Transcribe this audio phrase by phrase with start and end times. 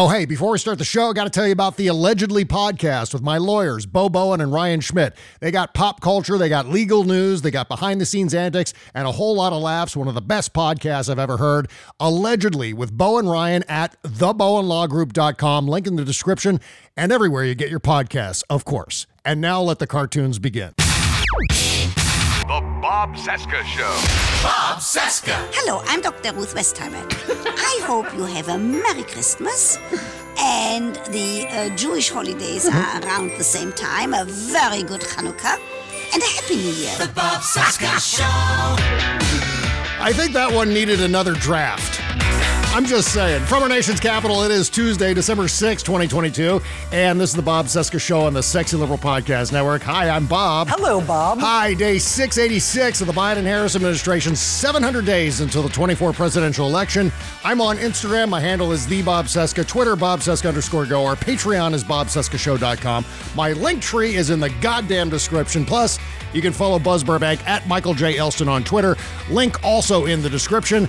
[0.00, 2.44] Oh, hey, before we start the show, I got to tell you about the Allegedly
[2.44, 5.16] podcast with my lawyers, Bo Bowen and Ryan Schmidt.
[5.40, 9.08] They got pop culture, they got legal news, they got behind the scenes antics, and
[9.08, 9.96] a whole lot of laughs.
[9.96, 11.68] One of the best podcasts I've ever heard.
[11.98, 15.66] Allegedly with Bo and Ryan at thebowenlawgroup.com.
[15.66, 16.60] Link in the description
[16.96, 19.08] and everywhere you get your podcasts, of course.
[19.24, 20.74] And now let the cartoons begin.
[22.88, 24.42] The Bob Cesca Show.
[24.42, 25.36] Bob Cesca.
[25.52, 26.32] Hello, I'm Dr.
[26.32, 27.04] Ruth Westheimer.
[27.46, 29.76] I hope you have a Merry Christmas
[30.38, 34.14] and the uh, Jewish holidays are around the same time.
[34.14, 35.60] A very good Hanukkah
[36.14, 36.96] and a Happy New Year.
[36.96, 38.24] The Bob Cesca Show.
[40.00, 42.07] I think that one needed another draft.
[42.70, 43.44] I'm just saying.
[43.46, 46.60] From our nation's capital, it is Tuesday, December 6, 2022,
[46.92, 49.82] and this is the Bob Cesca Show on the Sexy Liberal Podcast Network.
[49.82, 50.68] Hi, I'm Bob.
[50.68, 51.38] Hello, Bob.
[51.40, 57.10] Hi, day 686 of the Biden Harris administration, 700 days until the 24 presidential election.
[57.42, 58.28] I'm on Instagram.
[58.28, 59.66] My handle is the Bob Cesca.
[59.66, 61.04] Twitter, Bob Cesca underscore go.
[61.04, 63.04] Our Patreon is bobcescashow.com.
[63.34, 65.64] My link tree is in the goddamn description.
[65.64, 65.98] Plus,
[66.32, 68.18] you can follow Buzz Burbank at Michael J.
[68.18, 68.94] Elston on Twitter.
[69.30, 70.88] Link also in the description.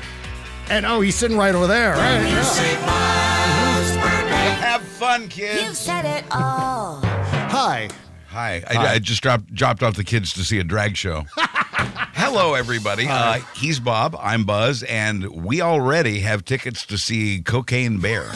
[0.69, 1.93] And oh, he's sitting right over there.
[1.93, 2.21] Right?
[2.21, 4.59] You say Buzz Burbank.
[4.59, 5.63] Have fun, kids.
[5.63, 7.01] You've said it all.
[7.01, 7.89] Hi.
[8.27, 8.63] Hi.
[8.69, 11.25] I, I just dropped dropped off the kids to see a drag show.
[11.35, 13.07] Hello, everybody.
[13.09, 14.15] Uh, he's Bob.
[14.19, 18.29] I'm Buzz, and we already have tickets to see Cocaine Bear.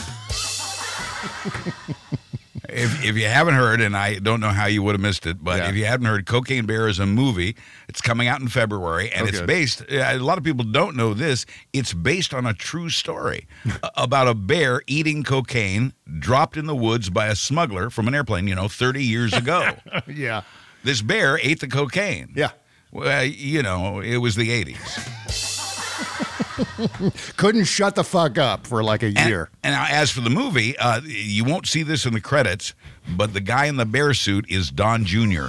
[2.74, 5.42] if, if you haven't heard, and I don't know how you would have missed it,
[5.42, 5.68] but Yeah.
[5.70, 7.56] if you haven't heard, Cocaine Bear is a movie.
[7.88, 9.46] It's coming out in February, and it's Okay.
[9.46, 9.82] based.
[9.82, 11.46] uh, A lot of people don't know this.
[11.72, 13.46] It's based on a true story
[13.96, 18.48] about a bear eating cocaine dropped in the woods by a smuggler from an airplane.
[18.48, 19.76] You know, thirty years ago.
[20.06, 20.42] Yeah.
[20.82, 22.32] this bear ate the cocaine.
[22.36, 22.50] Yeah.
[22.92, 25.53] Well, you know, it was the 80s.
[27.36, 29.50] Couldn't shut the fuck up for like a And, year.
[29.62, 32.74] and now, as for the movie, uh, you won't see this in the credits,
[33.16, 35.46] but the guy in the bear suit is Don Jr.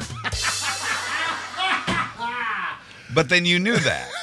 [3.13, 4.09] but then you knew that.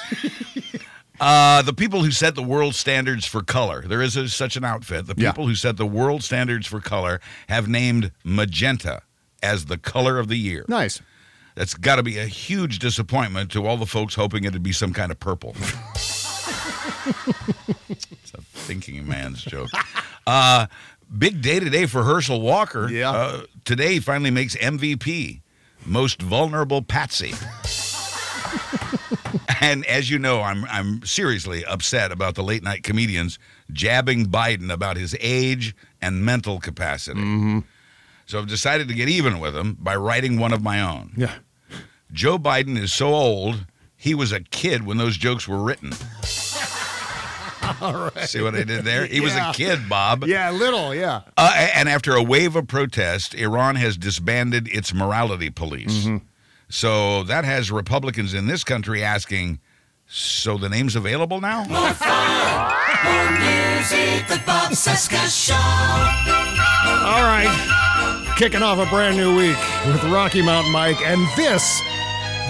[1.20, 4.64] Uh, the people who set the world standards for color, there is a, such an
[4.64, 5.06] outfit.
[5.06, 5.30] The Yeah.
[5.30, 9.02] people who set the world standards for color have named magenta
[9.40, 10.64] as the color of the year.
[10.66, 11.00] Nice.
[11.54, 14.92] That's got to be a huge disappointment to all the folks hoping it'd be some
[14.92, 15.54] kind of purple.
[17.88, 19.70] it's a thinking man's joke.
[20.26, 20.66] Uh,
[21.16, 22.88] big day today for Herschel Walker.
[22.88, 23.10] Yeah.
[23.10, 25.40] Uh, today he finally makes MVP,
[25.84, 27.34] most vulnerable patsy.
[29.60, 33.38] and as you know, I'm I'm seriously upset about the late night comedians
[33.72, 37.20] jabbing Biden about his age and mental capacity.
[37.20, 37.58] Mm-hmm.
[38.26, 41.12] So I've decided to get even with him by writing one of my own.
[41.16, 41.34] Yeah.
[42.12, 43.66] Joe Biden is so old,
[43.96, 45.92] he was a kid when those jokes were written.
[48.26, 49.06] See what I did there?
[49.06, 50.24] He was a kid, Bob.
[50.24, 51.22] Yeah, little, yeah.
[51.36, 56.08] Uh, and after a wave of protest, Iran has disbanded its morality police.
[56.68, 59.60] So that has Republicans in this country asking,
[60.06, 61.64] so the name's available now?
[61.64, 61.88] More
[63.30, 64.26] music.
[64.28, 65.54] The Bob Cesca Show.
[67.04, 68.34] All right.
[68.36, 69.56] Kicking off a brand new week
[69.86, 71.80] with Rocky Mountain Mike and this,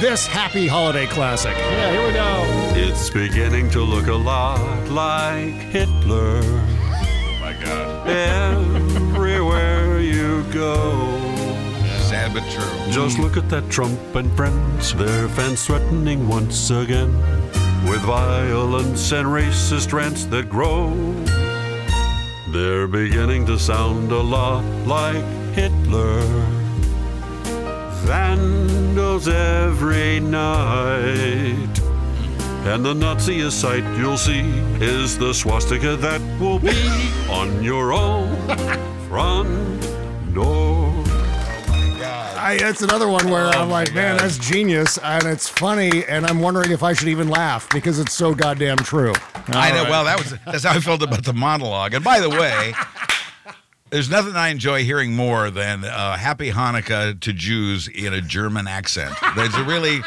[0.00, 1.56] this happy holiday classic.
[1.56, 2.71] Yeah, here we go.
[2.92, 8.06] It's beginning to look a lot like Hitler Oh my God.
[8.06, 10.74] everywhere you go.
[12.08, 12.92] Sad but true.
[12.92, 17.12] Just look at that Trump and friends, their fans threatening once again
[17.88, 20.90] with violence and racist rants that grow.
[22.52, 25.24] They're beginning to sound a lot like
[25.54, 26.20] Hitler.
[28.04, 31.81] Vandals every night.
[32.64, 34.40] And the Naziest sight you'll see
[34.80, 36.70] is the swastika that will be
[37.30, 38.36] on your own
[39.08, 39.82] front
[40.32, 40.92] door.
[42.42, 46.40] I, that's another one where I'm like, man, that's genius, and it's funny, and I'm
[46.40, 49.12] wondering if I should even laugh because it's so goddamn true.
[49.48, 49.78] I know.
[49.78, 49.90] All right.
[49.90, 51.94] Well, that was that's how I felt about the monologue.
[51.94, 52.74] And by the way,
[53.90, 58.66] there's nothing I enjoy hearing more than uh, "Happy Hanukkah" to Jews in a German
[58.66, 59.14] accent.
[59.36, 60.00] There's really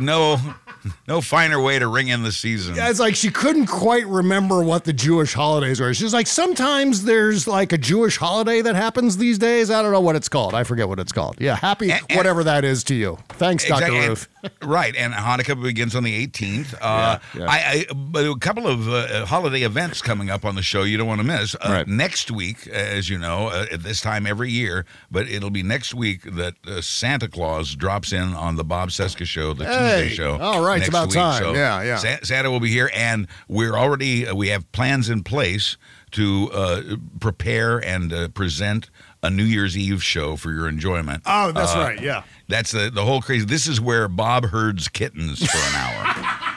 [0.00, 0.38] no
[1.08, 2.74] no finer way to ring in the season.
[2.74, 5.92] Yeah, it's like she couldn't quite remember what the Jewish holidays were.
[5.94, 9.70] She's like, sometimes there's like a Jewish holiday that happens these days.
[9.70, 10.54] I don't know what it's called.
[10.54, 11.36] I forget what it's called.
[11.40, 13.18] Yeah, happy And- and- whatever that is to you.
[13.30, 13.74] Thanks, Dr.
[13.84, 14.28] Exactly, and- Roof.
[14.62, 16.74] Right, and Hanukkah begins on the 18th.
[16.80, 17.46] Uh, Yeah, yeah.
[17.48, 20.96] I, I but a couple of uh, holiday events coming up on the show you
[20.98, 21.54] don't want to miss.
[21.54, 21.86] Uh, Right.
[21.88, 25.94] Next week, as you know, uh, at this time every year, but it'll be next
[25.94, 30.14] week that uh, Santa Claus drops in on the Bob Cesca show, the Hey, Tuesday
[30.16, 30.38] show.
[30.38, 31.14] all right, it's about week.
[31.16, 31.42] time.
[31.42, 31.96] So Yeah, yeah.
[31.96, 35.76] Sa- Santa will be here, and we're already uh, we have plans in place
[36.12, 36.82] to uh,
[37.20, 38.90] prepare and uh, present
[39.22, 41.22] a New Year's Eve show for your enjoyment.
[41.26, 42.00] Oh, that's Uh, right.
[42.02, 42.24] Yeah.
[42.52, 43.44] That's the the whole crazy.
[43.44, 46.38] This is where Bob herds kittens for an hour.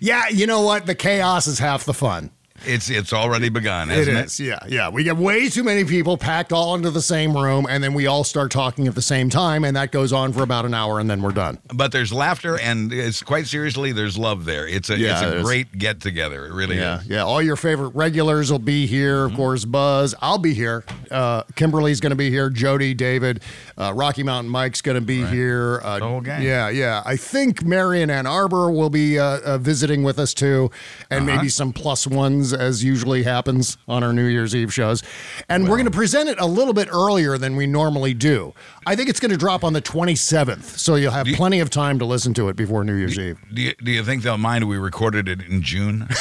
[0.00, 0.84] Yeah, you know what?
[0.84, 2.30] The chaos is half the fun.
[2.66, 4.44] It's it's already begun, It hasn't it?
[4.44, 4.88] yeah, yeah.
[4.88, 8.06] We get way too many people packed all into the same room, and then we
[8.06, 11.00] all start talking at the same time, and that goes on for about an hour,
[11.00, 11.58] and then we're done.
[11.72, 14.66] But there's laughter, and it's quite seriously, there's love there.
[14.66, 15.42] It's a Yeah, it's a is.
[15.44, 16.46] great get together.
[16.46, 17.06] It really Yeah, is.
[17.08, 17.22] yeah.
[17.24, 19.24] All your favorite regulars will be here.
[19.24, 20.14] Of course, Buzz.
[20.22, 20.84] I'll be here.
[21.10, 22.50] Uh, Kimberly's going to be here.
[22.50, 23.40] Jody, David,
[23.76, 25.80] uh, Rocky Mountain Mike's going to be here.
[25.84, 26.42] Uh, The whole gang.
[26.42, 27.02] Yeah, yeah.
[27.04, 30.70] I think Marion Ann Arbor will be uh, uh, visiting with us too,
[31.10, 31.36] and Uh-huh.
[31.36, 35.02] maybe some plus ones as usually happens on our New Year's Eve shows.
[35.48, 38.54] And we're going to present it a little bit earlier than we normally do.
[38.86, 41.70] I think it's going to drop on the 27th, so you'll have you- plenty of
[41.70, 43.38] time to listen to it before New Year's Eve.
[43.52, 46.08] Do you, do you think they'll mind we recorded it in June?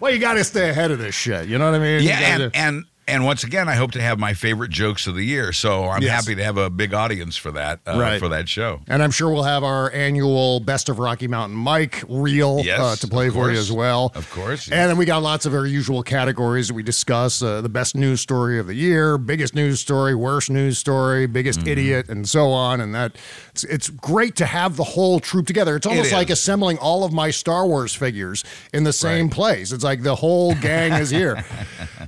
[0.00, 1.48] Well, you got to stay ahead of this shit.
[1.48, 2.02] You know what I mean?
[2.02, 5.24] Yeah, and, and and once again, I hope to have my favorite jokes of the
[5.24, 5.52] year.
[5.52, 6.24] So I'm Yes.
[6.24, 8.18] happy to have a big audience for that uh, Right.
[8.18, 8.80] for that show.
[8.88, 12.96] And I'm sure we'll have our annual Best of Rocky Mountain Mike reel Yes, uh,
[12.96, 14.12] to play for you as well.
[14.14, 17.60] Of course, And then we got lots of our usual categories that we discuss uh,
[17.60, 21.68] the best news story of the year, biggest news story, worst news story, biggest Mm-hmm.
[21.68, 22.80] idiot, and so on.
[22.80, 23.12] And that
[23.50, 25.76] it's, it's great to have the whole troop together.
[25.76, 26.12] It's almost is.
[26.12, 29.34] like assembling all of my Star Wars figures in the same Right.
[29.34, 29.72] place.
[29.72, 31.44] It's like the whole gang is here.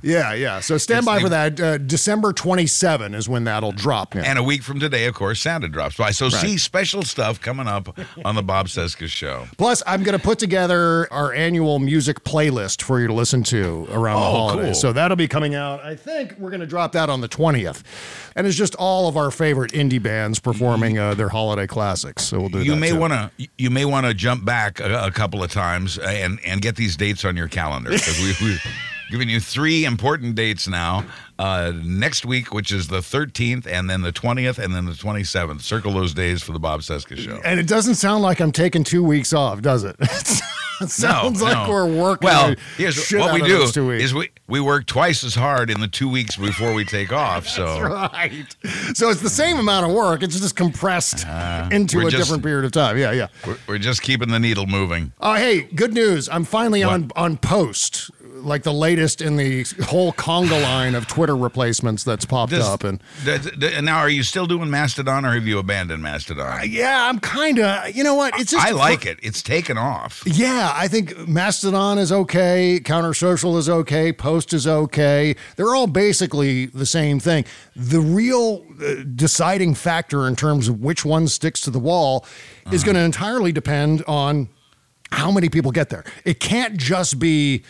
[0.03, 0.59] Yeah, yeah.
[0.59, 1.59] So stand by for that.
[1.59, 4.15] Uh, December 27 is when that'll drop.
[4.15, 4.23] Yeah.
[4.25, 6.11] And a week from today, of course, Santa drops by.
[6.11, 9.47] So see special stuff coming up on the Bob Cesca show.
[9.57, 13.87] Plus, I'm going to put together our annual music playlist for you to listen to
[13.91, 14.65] around the Oh, holidays.
[14.65, 14.73] cool.
[14.75, 15.83] So that'll be coming out.
[15.83, 17.83] I think we're going to drop that on the 20th.
[18.35, 22.23] And it's just all of our favorite indie bands performing uh, their holiday classics.
[22.23, 22.77] So we'll do You that.
[22.77, 23.07] may too.
[23.07, 26.75] to you may want to jump back a, a couple of times and and get
[26.75, 28.61] these dates on your calendar because we, we've
[29.09, 31.05] given you three important dates now.
[31.39, 35.61] Uh, next week, which is the 13th, and then the 20th, and then the 27th.
[35.61, 37.39] Circle those days for the Bob Cesca show.
[37.45, 39.95] And it doesn't sound like I'm taking two weeks off, does it?
[40.81, 41.69] it sounds like no.
[41.69, 42.25] we're working.
[42.25, 46.09] Well, here's what we do is we we work twice as hard in the two
[46.09, 47.47] weeks before we take off.
[47.57, 48.55] So that's Right.
[48.97, 50.23] So it's the same amount of work.
[50.23, 51.23] It's just compressed
[51.71, 52.97] into Uh, we're a just- different period of time.
[52.97, 53.27] Yeah, yeah.
[53.45, 55.11] we're, we're just keeping the needle moving.
[55.21, 56.29] Oh, hey, good news.
[56.29, 56.93] I'm finally What?
[56.93, 58.09] on on post,
[58.43, 62.83] like the latest in the whole conga line of Twitter replacements that's popped Does- up.
[62.83, 63.01] And
[63.85, 66.69] now, are you still doing Mastodon, or have you abandoned Mastodon?
[66.69, 68.39] yeah, I'm kind of, you know what?
[68.39, 69.19] It's just I like it.
[69.21, 70.23] It's taken off.
[70.25, 75.35] Yeah, I think Mastodon is okay, Counter Social is okay, Post is okay.
[75.55, 77.45] They're all basically the same thing.
[77.75, 82.25] The real uh, deciding factor in terms of which one sticks to the wall
[82.71, 84.49] is going to entirely depend on
[85.11, 86.03] how many people get there.
[86.25, 87.63] It can't just be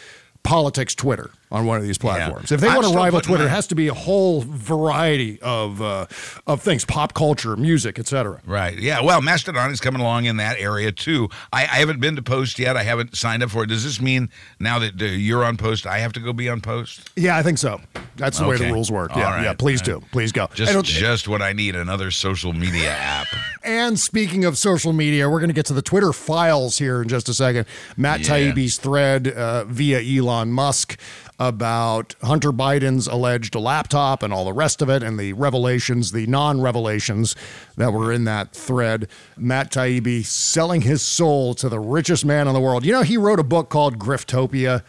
[0.47, 2.51] politics Twitter on one of these platforms.
[2.51, 4.41] If they I'm want to still rival putting Twitter, it has to be a whole
[4.41, 6.05] variety of uh,
[6.45, 8.41] of things, pop culture, music, etc.
[8.45, 8.77] Right.
[8.77, 9.01] Yeah.
[9.01, 11.29] Well, Mastodon is coming along in that area too.
[11.53, 12.75] I, I haven't been to Post yet.
[12.77, 13.67] I haven't signed up for it.
[13.67, 16.61] Does this mean now that uh, you're on Post, I have to go be on
[16.61, 17.09] Post?
[17.15, 17.79] Yeah, I think so.
[18.17, 19.11] That's the way the rules work.
[19.15, 19.43] All Yeah, right.
[19.43, 19.53] yeah.
[19.53, 20.05] Please All do.
[20.11, 20.47] Please go.
[20.53, 21.75] Just And- just what I need.
[21.75, 23.27] Another social media app.
[23.63, 27.09] And speaking of social media, we're going to get to the Twitter files here in
[27.09, 27.65] just a second.
[27.97, 28.27] Matt Yeah.
[28.53, 30.97] Taibbi's thread uh, via Elon Musk
[31.39, 36.25] about Hunter Biden's alleged laptop and all the rest of it, and the revelations, the
[36.27, 37.35] non revelations
[37.75, 39.07] that were in that thread.
[39.37, 42.85] Matt Taibbi selling his soul to the richest man in the world.
[42.85, 44.83] You know, he wrote a book called Griftopia.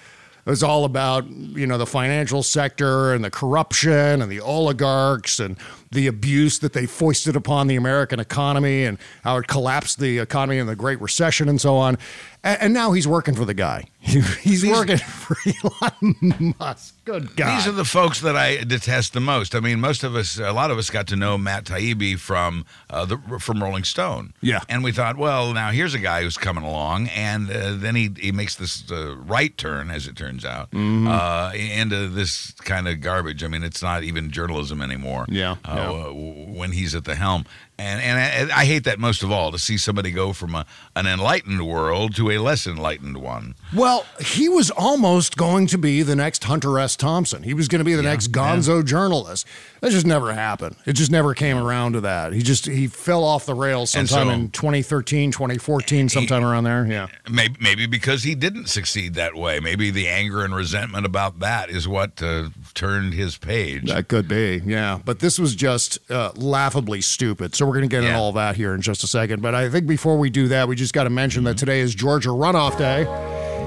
[0.47, 5.41] It was all about, you know, the financial sector and the corruption and the oligarchs
[5.41, 5.59] and
[5.91, 10.59] the abuse that they foisted upon the American economy and how it collapsed the economy
[10.59, 11.97] in the Great Recession and so on.
[12.45, 13.85] And, and now he's working for the guy.
[14.01, 15.37] he's working for
[15.83, 16.95] Elon Musk.
[17.05, 17.57] Good God.
[17.59, 19.55] These are the folks that I detest the most.
[19.55, 22.65] I mean, most of us, a lot of us got to know Matt Taibbi from
[22.91, 24.35] uh, the from Rolling Stone.
[24.41, 24.61] Yeah.
[24.69, 28.11] and we thought, well, now here's a guy who's coming along, and uh, then he
[28.19, 31.09] he makes this uh, right turn, as it turns out, Mm-hmm.
[31.09, 33.43] uh, into this kind of garbage.
[33.43, 35.27] I mean, it's not even journalism anymore.
[35.29, 35.91] Yeah, uh, yeah.
[35.91, 37.45] Uh, w- when he's at the helm.
[37.79, 40.67] And and I, I hate that most of all to see somebody go from a,
[40.97, 43.55] an enlightened world to a less enlightened one.
[43.73, 46.97] Well, he was almost going to be the next Hunter S.
[46.97, 47.45] Thompson.
[47.45, 49.47] He was going to be the next gonzo journalist.
[49.81, 50.75] That just never happened.
[50.87, 52.33] It just never came around to that.
[52.33, 56.85] He just he fell off the rails sometime so- in 2013, 2014, sometime around there.
[56.85, 57.07] Yeah.
[57.31, 59.61] Maybe, maybe because he didn't succeed that way.
[59.61, 63.87] Maybe the anger and resentment about that is what uh, turned his page.
[63.87, 64.99] That could be, yeah.
[65.05, 67.55] But this was just uh, laughably stupid.
[67.55, 68.19] So we're going to get into Yeah.
[68.19, 69.43] all that here in just a second.
[69.43, 71.95] But I think before we do that, we just got to mention that today is
[71.95, 73.03] Georgia Runoff Day.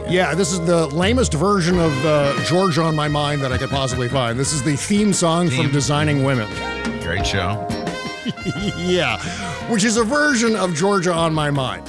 [0.10, 3.70] Yeah, this is the lamest version of uh, Georgia on my mind that I could
[3.70, 4.38] possibly find.
[4.38, 6.50] This is the theme song from Designing Women.
[7.04, 7.66] Great show.
[8.78, 9.20] yeah,
[9.72, 11.84] which is a version of Georgia on my mind.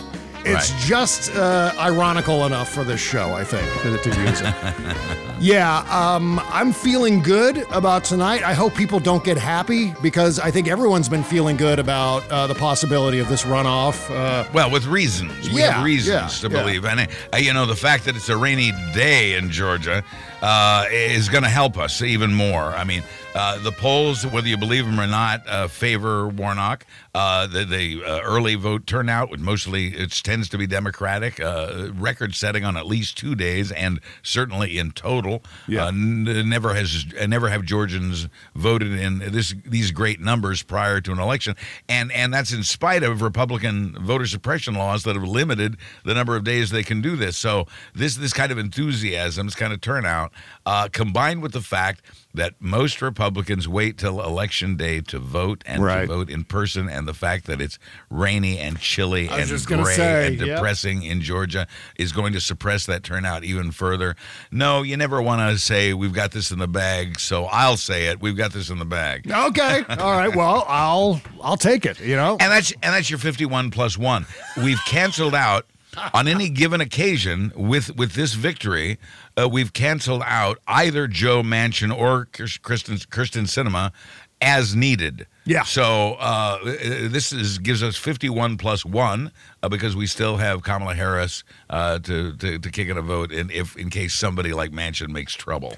[0.45, 0.81] It's Right.
[0.83, 5.32] just uh, ironical enough for this show, I think, to, to use it.
[5.43, 8.45] Yeah, um, I'm feeling good about tonight.
[8.45, 12.47] I hope people don't get happy because I think everyone's been feeling good about uh,
[12.47, 14.09] the possibility of this runoff.
[14.09, 15.51] Uh, Well, with reasons.
[15.51, 16.63] We Yeah, have reasons yeah, to yeah.
[16.63, 16.85] believe.
[16.85, 20.05] And, uh, you know, the fact that it's a rainy day in Georgia
[20.43, 22.67] uh, is going to help us even more.
[22.67, 23.03] I mean,
[23.35, 26.85] uh, the polls, whether you believe them or not, uh, favor Warnock.
[27.15, 31.91] Uh, the the uh, early vote turnout, which mostly it tends to be Democratic, uh,
[31.95, 35.32] record setting on at least two days, and certainly in total.
[35.69, 35.85] Yeah.
[35.85, 41.01] Uh, n- never has uh, never have Georgians voted in this these great numbers prior
[41.01, 41.55] to an election,
[41.89, 46.37] and and that's in spite of Republican voter suppression laws that have limited the number
[46.37, 47.37] of days they can do this.
[47.37, 50.33] So this this kind of enthusiasm, this kind of turnout,
[50.67, 52.03] uh, combined with the fact
[52.35, 56.03] that most Republicans wait till election day to vote and Right.
[56.03, 57.79] to vote in person, and the fact that it's
[58.11, 60.57] rainy and chilly and gray say, and yep.
[60.57, 64.17] depressing in Georgia is going to suppress that turnout even further.
[64.51, 68.07] No, you never want to say we've got this in the bag, so I'll say
[68.07, 68.21] it.
[68.21, 69.31] We've got this in the bag.
[69.31, 70.35] okay, all right.
[70.35, 72.01] Well, I'll I'll take it.
[72.01, 74.27] You know, And that's and that's your 51 plus 1.
[74.63, 75.67] We've canceled out
[76.15, 78.99] on any given occasion with with this victory,
[79.37, 82.27] uh, we've canceled out either Joe Manchin or
[82.63, 83.93] Kristen Kyrsten Sinema
[84.41, 85.27] as needed.
[85.45, 85.63] Yeah.
[85.63, 89.33] So uh, this is gives us 51 plus one
[89.63, 93.33] uh, because we still have Kamala Harris uh, to, to to kick in a vote
[93.33, 95.77] in if in case somebody like Manchin makes trouble.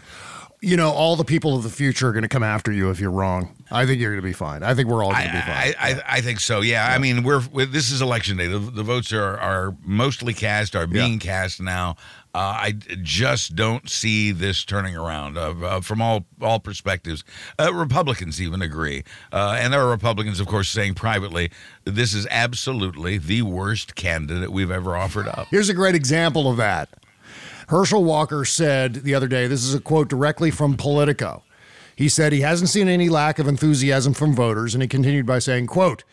[0.64, 3.00] You know, all the people of the future are going to come after you if
[3.00, 3.54] you're wrong.
[3.70, 4.62] I think you're going to be fine.
[4.62, 5.50] I think we're all going to be fine.
[5.50, 6.60] I, I, I think so.
[6.60, 6.86] Yeah.
[6.86, 8.46] I mean, we're, we this is election day.
[8.46, 11.96] The, the votes are are mostly cast, are being cast now.
[12.34, 17.22] Uh, I just don't see this turning around uh, uh, from all all perspectives.
[17.60, 21.52] Uh, Republicans even agree, uh, and there are Republicans, of course, saying privately
[21.84, 25.46] this is absolutely the worst candidate we've ever offered up.
[25.50, 26.88] Here's a great example of that.
[27.68, 31.42] Herschel Walker said the other day, this is a quote directly from Politico.
[31.96, 35.38] He said he hasn't seen any lack of enthusiasm from voters, and he continued by
[35.38, 36.04] saying, quote,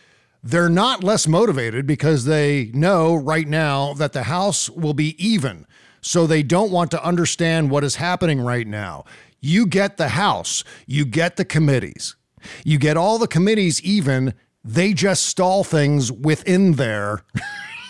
[0.43, 5.65] they're not less motivated because they know right now that the House will be even.
[6.01, 9.05] So they don't want to understand what is happening right now.
[9.39, 12.15] You get the House, you get the committees,
[12.63, 14.33] you get all the committees even.
[14.63, 17.23] They just stall things within there.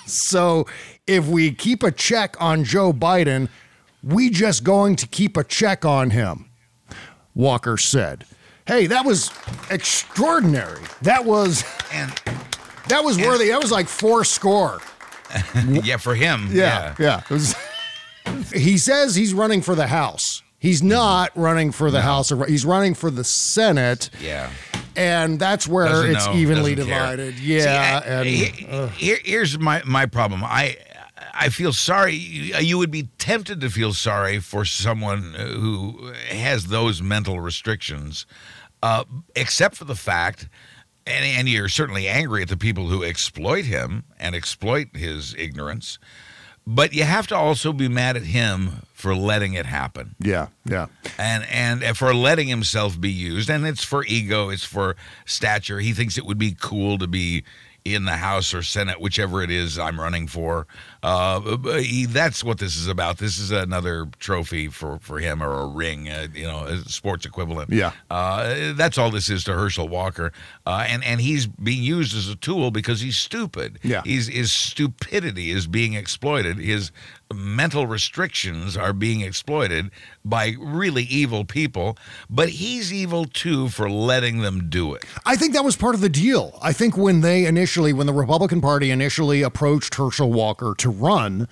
[0.08, 0.66] So
[1.12, 3.50] if we keep a check on Joe Biden,
[4.04, 6.50] we just going to keep a check on him,
[7.36, 8.26] Walker said.
[8.66, 9.32] Hey, that was
[9.70, 10.82] extraordinary.
[11.02, 11.64] That was
[11.94, 12.10] And
[12.88, 13.50] that was worthy.
[13.50, 14.80] That was like four score.
[15.68, 17.22] yeah, for him, Yeah, yeah.
[17.22, 17.56] It was-
[18.54, 20.44] he says he's running for the House.
[20.60, 22.32] He's not running for the House.
[22.32, 24.10] of- He's running for the Senate.
[24.22, 24.50] yeah.
[24.96, 27.00] And that's where Doesn't it's know, evenly doesn't care.
[27.16, 27.38] divided.
[27.38, 28.02] See, Yeah.
[28.04, 30.44] I- and he- uh, here, here's my my problem.
[30.44, 30.76] I
[31.42, 32.14] I feel sorry.
[32.14, 38.28] You would be tempted to feel sorry for someone who has those mental restrictions,
[38.84, 39.06] uh,
[39.36, 40.48] except for the fact.
[41.08, 45.98] And, and you're certainly angry at the people who exploit him and exploit his ignorance,
[46.68, 50.86] but you have to also be mad at him for letting it happen yeah, yeah.
[51.18, 54.96] and and for letting himself be used and it's for ego it's for
[55.26, 57.44] stature he thinks it would be cool to be
[57.84, 60.68] in the House or Senate, whichever it is I'm running for.
[61.04, 63.18] Uh, he, that's what this is about.
[63.18, 67.26] This is another trophy for, for him or a ring, uh, you know, a sports
[67.26, 67.72] equivalent.
[67.72, 67.92] Yeah.
[68.10, 70.32] Uh, that's all this is to Herschel Walker.
[70.66, 73.80] Uh, and, and he's being used as a tool because he's stupid.
[73.82, 74.02] Yeah.
[74.06, 76.58] He's, his stupidity is being exploited.
[76.58, 76.92] His
[77.34, 79.90] mental restrictions are being exploited
[80.26, 81.98] by really evil people,
[82.30, 85.06] but he's evil too for letting them do it.
[85.26, 86.60] I think that was part of the deal.
[86.62, 91.48] I think when they initially, when the Republican Party initially approached Herschel Walker to run,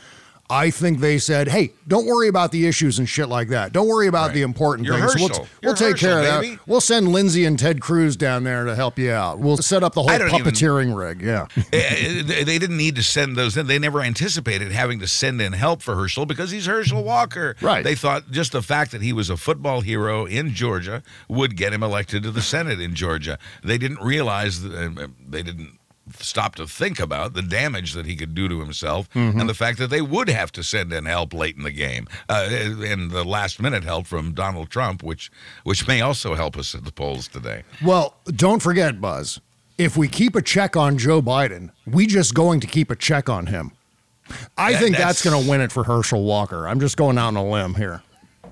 [0.51, 3.71] I think they said, "Hey, don't worry about the issues and shit like that.
[3.71, 4.33] Don't worry about Right.
[4.33, 5.13] the important You're things.
[5.13, 5.47] We'll, Herschel.
[5.61, 6.59] we'll You're take care of Herschel, that.
[6.67, 9.37] We'll send Lindsey and Ted Cruz down there to help you out.
[9.37, 11.21] We'll set up the whole don't even- puppeteering rig.
[11.21, 13.67] Yeah, Eh, they they didn't need to send those in.
[13.67, 17.55] They never anticipated having to send in help for Herschel because he's Herschel Walker.
[17.61, 17.83] Right.
[17.83, 21.73] They thought just the fact that he was a football hero in Georgia would get
[21.73, 23.37] him elected to the Senate in Georgia.
[23.63, 25.73] They didn't realize, that, uh, they didn't
[26.19, 29.77] stop to think about the damage that he could do to himself and the fact
[29.79, 33.23] that they would have to send in help late in the game uh, and the
[33.23, 35.31] last minute help from Donald Trump, which
[35.63, 37.63] which may also help us at the polls today.
[37.83, 39.39] Well, don't forget, Buzz.
[39.77, 43.29] If we keep a check on Joe Biden, we just going to keep a check
[43.29, 43.71] on him.
[44.57, 46.67] I That- think that's, that's- going to win it for Herschel Walker.
[46.67, 48.01] I'm just going out on a limb here.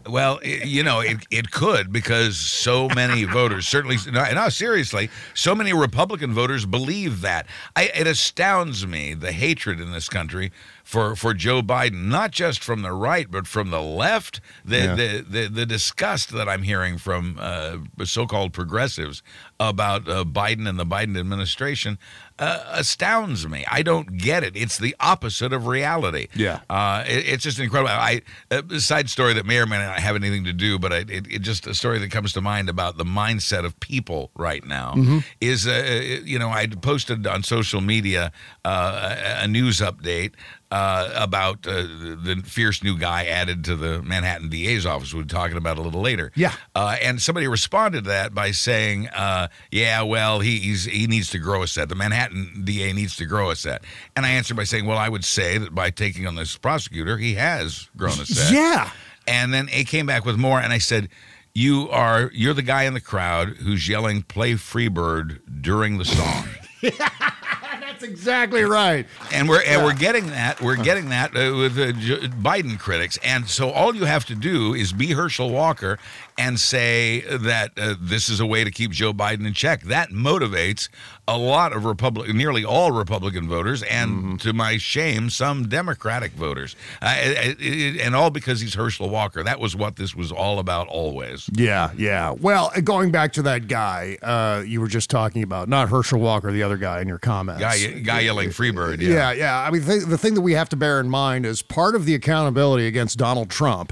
[0.09, 5.09] Well, i you know, it, it could because so many voters, certainly, no, no, seriously,
[5.33, 7.47] so many Republican voters believe that.
[7.75, 10.51] I, it astounds me the hatred in this country
[10.87, 14.39] for, for Joe Biden, not just from the right, but from the left.
[14.63, 14.95] The, Yeah.
[14.95, 19.21] the, the, the disgust that I'm hearing from uh, so called progressives
[19.59, 21.97] about uh, Biden and the Biden administration
[22.39, 23.65] uh, astounds me.
[23.69, 24.55] I don't get it.
[24.55, 26.27] It's the opposite of reality.
[26.35, 26.59] Yeah.
[26.69, 27.89] Uh, it, it's just incredible.
[27.91, 30.97] I a side story that may or may not have anything to do, but I,
[30.99, 34.63] it, it just a story that comes to mind about the mindset of people right
[34.65, 34.93] now
[35.41, 38.31] is, uh, you know, I posted on social media
[38.63, 40.33] uh, a news update
[40.69, 45.13] uh, about uh, the fierce new guy added to the Manhattan DA's office.
[45.13, 46.31] We'll be talking about a little later.
[46.35, 46.53] Yeah.
[46.75, 51.29] Uh, and somebody responded to that by saying, uh, "Yeah, well, he, he's he needs
[51.31, 51.89] to grow a set.
[51.89, 53.83] The Manhattan DA needs to grow a set."
[54.15, 57.17] And I answered by saying, "Well, I would say that by taking on this prosecutor,
[57.17, 58.91] he has grown a set." Yeah.
[59.25, 61.07] And then it came back with more, and I said,
[61.53, 66.47] "You are you're the guy in the crowd who's yelling play Freebird during the song."
[67.99, 69.07] That's exactly right.
[69.33, 73.17] and we're and we're getting that we're getting that uh, with uh, J- Biden critics,
[73.23, 75.97] and so all you have to do is be Herschel Walker
[76.37, 79.81] and say that uh, this is a way to keep Joe Biden in check.
[79.83, 80.87] That motivates
[81.27, 86.75] a lot of Republican, nearly all Republican voters, and to my shame, some Democratic voters,
[87.01, 89.43] uh, it- it- and all because he's Herschel Walker.
[89.43, 91.49] That was what this was all about, always.
[91.53, 92.31] Yeah, yeah.
[92.31, 96.51] Well, going back to that guy uh, you were just talking about, not Herschel Walker,
[96.51, 97.61] the other guy in your comments.
[97.61, 99.01] Guy, guy yelling Freebird.
[99.01, 99.59] Yeah, yeah.
[99.59, 102.05] I mean, th- the thing that we have to bear in mind is part of
[102.05, 103.91] the accountability against Donald Trump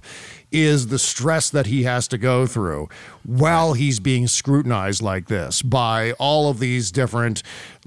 [0.51, 2.87] is the stress that he has to go through
[3.25, 7.41] while he's being scrutinized like this by all of these different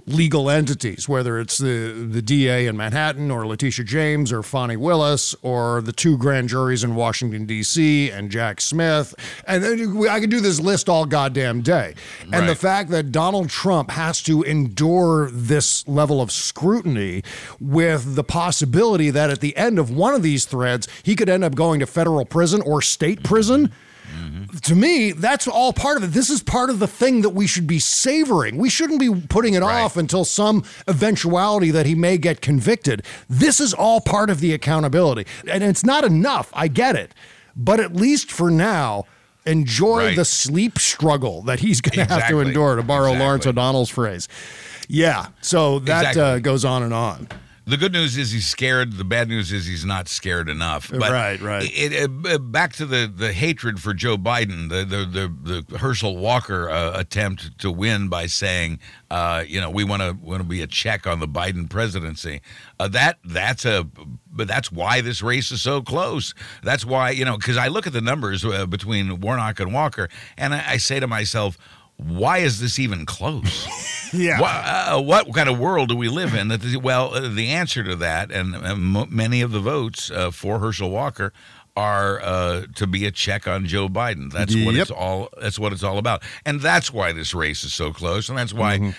[0.06, 5.34] legal entities, whether it's the, the DA in Manhattan or Letitia James or Fani Willis
[5.42, 8.10] or the two grand juries in Washington, D.C.
[8.10, 9.14] and Jack Smith.
[9.46, 11.94] And then I could do this list all goddamn day.
[12.32, 17.22] And the fact that Donald Trump has to endure this level of scrutiny
[17.60, 21.44] with the possibility that at the end of one of these threads, he could end
[21.44, 23.72] up going to federal prison or state prison.
[24.62, 26.06] To me, that's all part of it.
[26.08, 28.56] This is part of the thing that we should be savoring.
[28.56, 29.82] We shouldn't be putting it Right.
[29.82, 33.02] off until some eventuality that he may get convicted.
[33.28, 35.26] This is all part of the accountability.
[35.50, 36.50] And it's not enough.
[36.54, 37.14] I get it.
[37.56, 39.04] But at least for now,
[39.44, 40.16] enjoy Right.
[40.16, 43.24] the sleep struggle that he's going to have to endure, to borrow Exactly.
[43.26, 44.28] Lawrence O'Donnell's phrase.
[44.88, 45.26] Yeah.
[45.42, 46.22] So that Exactly.
[46.22, 47.28] uh, goes on and on.
[47.68, 48.94] The good news is he's scared.
[48.94, 50.90] The bad news is he's not scared enough.
[50.90, 51.64] But Right, right.
[51.64, 55.78] It, it, uh, back to the, the hatred for Joe Biden, the the the, the
[55.78, 60.40] Herschel Walker uh, attempt to win by saying, uh, you know, we want to want
[60.40, 62.40] to be a check on the Biden presidency.
[62.80, 63.86] Uh, that that's a
[64.32, 66.32] but that's why this race is so close.
[66.62, 70.08] That's why you know because I look at the numbers uh, between Warnock and Walker,
[70.38, 71.58] and I, I say to myself.
[71.98, 73.66] Why is this even close?
[74.10, 74.40] Yeah.
[74.40, 76.48] What, uh, what kind of world do we live in?
[76.48, 80.10] That the, well, uh, the answer to that, and uh, m- many of the votes
[80.10, 81.30] uh, for Herschel Walker
[81.76, 84.32] are uh, to be a check on Joe Biden.
[84.32, 85.28] That's what it's all.
[85.40, 88.54] That's what it's all about, and that's why this race is so close, and that's
[88.54, 88.78] why.
[88.78, 88.90] Mm-hmm.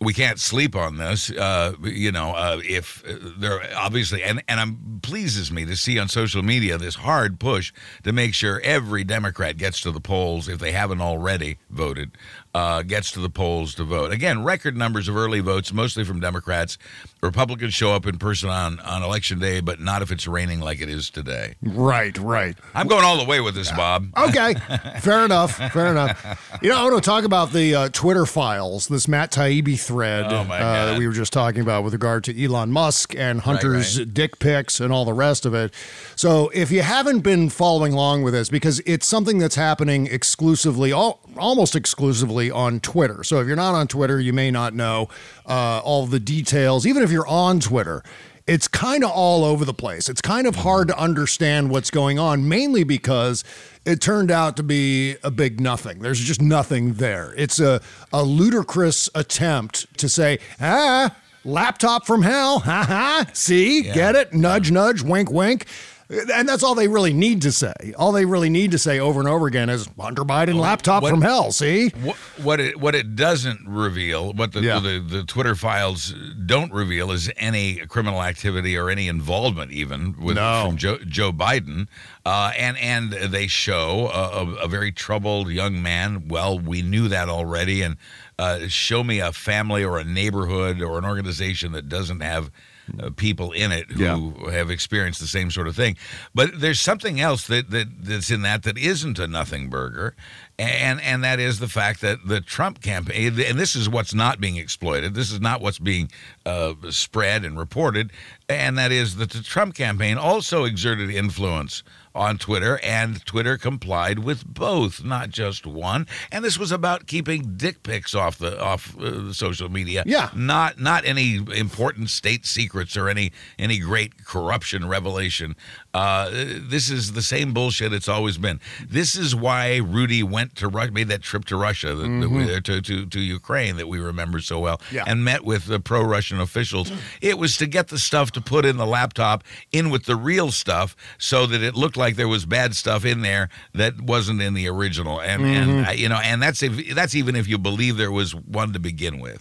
[0.00, 2.30] We can't sleep on this, uh, you know.
[2.30, 6.78] Uh, if uh, there obviously, and and I'm pleases me to see on social media
[6.78, 7.72] this hard push
[8.04, 12.12] to make sure every Democrat gets to the polls if they haven't already voted,
[12.58, 14.10] uh, gets to the polls to vote.
[14.10, 16.76] Again, record numbers of early votes, mostly from Democrats.
[17.20, 20.80] Republicans show up in person on, on election day, but not if it's raining like
[20.80, 21.56] it is today.
[21.62, 22.56] Right, right.
[22.74, 24.06] I'm going all the way with this, Bob.
[24.28, 24.54] Okay,
[25.00, 25.56] fair enough.
[25.72, 26.58] Fair enough.
[26.60, 30.26] You know, I want to talk about the uh, Twitter files, this Matt Taibbi thread
[30.26, 33.98] Oh, uh, that we were just talking about with regard to Elon Musk and Hunter's
[33.98, 34.12] right.
[34.12, 35.72] dick pics and all the rest of it.
[36.14, 40.92] So, if you haven't been following along with this, because it's something that's happening exclusively,
[40.92, 43.24] all, almost exclusively on Twitter.
[43.24, 45.08] So, if you're not on Twitter, you may not know
[45.46, 46.86] uh, all the details.
[46.86, 48.02] Even if you're on Twitter,
[48.46, 50.08] it's kind of all over the place.
[50.08, 53.44] It's kind of hard to understand what's going on, mainly because
[53.84, 55.98] it turned out to be a big nothing.
[56.00, 57.34] There's just nothing there.
[57.36, 62.60] It's a, a ludicrous attempt to say, ah, laptop from hell.
[62.60, 63.26] Ha ha.
[63.34, 64.32] See, get it?
[64.32, 65.66] Nudge, nudge, wink, wink.
[66.10, 67.74] And that's all they really need to say.
[67.98, 71.10] All they really need to say over and over again is Hunter Biden laptop what-
[71.10, 71.52] from hell.
[71.52, 71.90] See?
[72.00, 74.78] What, what it what it doesn't reveal, what the, Yeah.
[74.80, 76.14] the the Twitter files
[76.46, 80.64] don't reveal, is any criminal activity or any involvement, even with No.
[80.68, 81.88] from Joe, Joe Biden,
[82.24, 86.28] uh, and and they show a, a, a very troubled young man.
[86.28, 87.98] Well, we knew that already, and
[88.38, 92.50] uh, show me a family or a neighborhood or an organization that doesn't have.
[92.98, 95.94] Uh, people in it who have experienced the same sort of thing,
[96.34, 100.16] but there's something else that, that that's in that that isn't a nothing burger,
[100.58, 104.40] and and that is the fact that the Trump campaign, and this is what's not
[104.40, 105.12] being exploited.
[105.12, 106.10] This is not what's being
[106.46, 108.10] uh, spread and reported,
[108.48, 111.82] and that is that the Trump campaign also exerted influence
[112.18, 116.06] on Twitter, and Twitter complied with both, not just one.
[116.32, 120.02] And this was about keeping dick pics off the off uh, social media.
[120.04, 120.30] Yeah.
[120.34, 125.54] not not any important state secrets or any any great corruption revelation.
[125.98, 126.30] Uh,
[126.74, 128.60] this is the same bullshit it's always been.
[128.88, 132.46] This is why Rudy went to Russia, made that trip to Russia, that, that we,
[132.60, 135.04] to, to to Ukraine that we remember so well, Yeah.
[135.08, 136.92] and met with the pro-Russian officials.
[137.20, 140.50] It was to get the stuff to put in the laptop in with the real
[140.52, 144.54] stuff, so that it looked like there was bad stuff in there that wasn't in
[144.54, 145.20] the original.
[145.20, 148.34] And and uh, you know, and that's if that's even if you believe there was
[148.34, 149.40] one to begin with.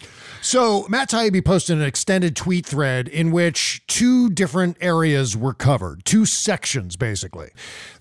[0.50, 6.06] So Matt Taibbi posted an extended tweet thread in which two different areas were covered,
[6.06, 7.50] two sections basically.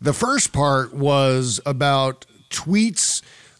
[0.00, 3.15] The first part was about tweets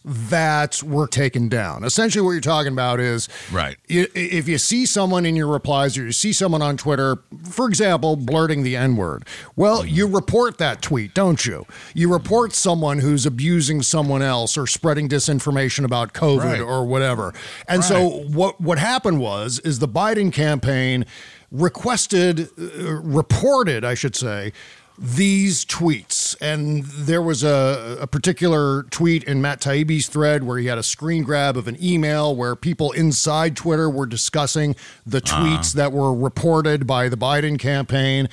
[0.09, 1.83] that were taken down.
[1.83, 3.77] Essentially, what you're talking about is Right.
[3.89, 7.19] If you see someone in your replies or you see someone on Twitter,
[7.51, 11.67] for example, blurting the N word, well, you report that tweet, don't you?
[11.93, 16.61] You report someone who's abusing someone else or spreading disinformation about COVID Right.
[16.61, 17.35] or whatever.
[17.67, 21.05] And so what what happened was is the Biden campaign
[21.51, 24.53] requested uh, reported, I should say,
[24.99, 26.37] these tweets.
[26.41, 30.83] And there was a, a particular tweet in Matt Taibbi's thread where he had a
[30.83, 35.29] screen grab of an email where people inside Twitter were discussing the ah.
[35.29, 38.29] tweets that were reported by the Biden campaign.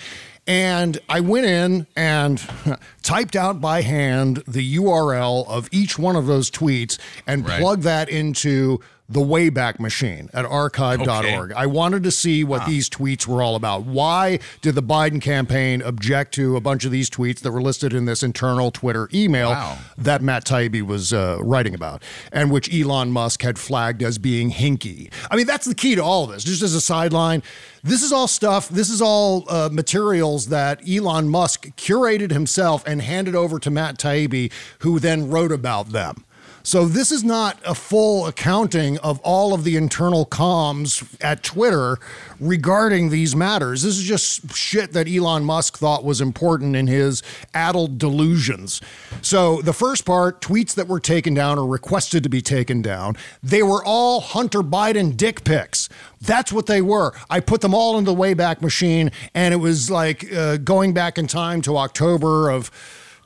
[0.45, 2.41] And I went in and
[3.01, 7.61] typed out by hand the URL of each one of those tweets and Right.
[7.61, 8.81] plugged that into
[9.13, 11.53] the Wayback Machine at archive.org.
[11.53, 13.83] I wanted to see what these tweets were all about.
[13.83, 17.93] Why did the Biden campaign object to a bunch of these tweets that were listed
[17.93, 19.77] in this internal Twitter email Wow.
[19.97, 24.51] that Matt Taibbi was uh, writing about and which Elon Musk had flagged as being
[24.51, 25.11] hinky?
[25.29, 26.43] I mean, that's the key to all of this.
[26.43, 27.43] Just as a sideline,
[27.83, 33.01] this is all stuff, this is all uh, materials that Elon Musk curated himself and
[33.01, 36.23] handed over to Matt Taibbi, who then wrote about them.
[36.65, 41.99] So this is not a full accounting of all of the internal comms at Twitter
[42.39, 43.83] regarding these matters.
[43.83, 47.21] This is just shit that Elon Musk thought was important in his
[47.53, 48.79] addled delusions.
[49.21, 53.17] So the first part, tweets that were taken down or requested to be taken down,
[53.43, 55.89] they were all Hunter Biden dick pics.
[56.21, 57.11] That's what they were.
[57.29, 61.17] I put them all in the Wayback Machine, and it was like uh, going back
[61.17, 62.71] in time to October of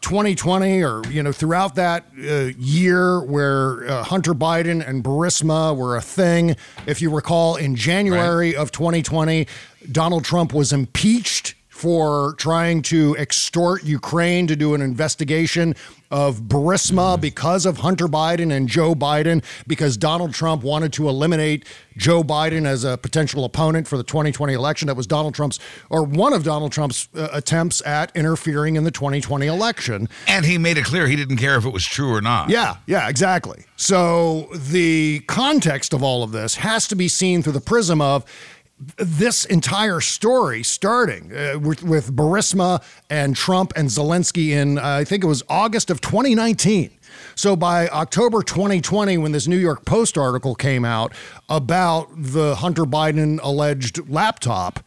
[0.02, 5.96] 2020 or you know throughout that uh, year where uh, Hunter Biden and Burisma were
[5.96, 6.56] a thing.
[6.86, 9.48] If you recall in January of 2020
[9.92, 15.76] Donald Trump was impeached for trying to extort Ukraine to do an investigation
[16.12, 21.66] of Burisma because of Hunter Biden and Joe Biden, because Donald Trump wanted to eliminate
[21.98, 24.88] Joe Biden as a potential opponent for the 2020 election.
[24.88, 28.92] That was Donald Trump's, or one of Donald Trump's uh, attempts at interfering in the
[28.92, 30.08] 2020 election.
[30.28, 32.50] And he made it clear he didn't care if it was true or not.
[32.50, 33.66] Yeah, yeah, exactly.
[33.76, 38.26] So the context of all of this has to be seen through the prism of
[38.98, 45.04] this entire story starting uh, with, with Burisma and Trump and Zelensky in, uh, I
[45.04, 46.92] think it was August of 2019.
[47.36, 51.14] So by October 2020, when this New York Post article came out
[51.50, 54.80] about the Hunter Biden alleged laptop,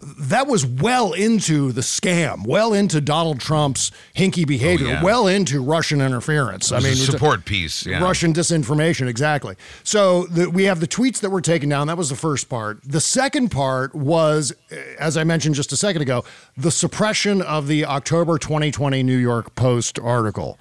[0.00, 5.02] that was well into the scam, well into Donald Trump's hinky behavior, yeah.
[5.02, 6.72] well into Russian interference.
[6.72, 7.84] I mean, support piece.
[7.84, 8.02] Yeah.
[8.02, 9.56] Russian disinformation, exactly.
[9.84, 11.86] So the, we have the tweets that were taken down.
[11.86, 12.80] That was the first part.
[12.82, 16.24] The second part was, eh, as I mentioned just a second ago,
[16.56, 20.58] the suppression of the October 2020 New York Post article.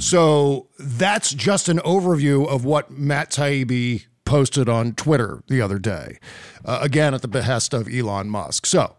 [0.00, 6.18] So that's just an overview of what Matt Taibbi posted on Twitter the other day,
[6.64, 8.64] uh, again at the behest of Elon Musk.
[8.64, 8.94] So.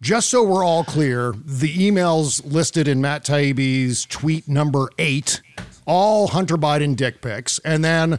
[0.00, 5.40] Just so we're all clear, the emails listed in Matt Taibbi's tweet number eight,
[5.86, 7.60] all Hunter Biden dick pics.
[7.64, 8.18] And then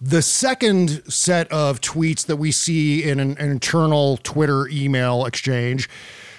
[0.00, 5.88] the second set of tweets that we see in an, an internal Twitter email exchange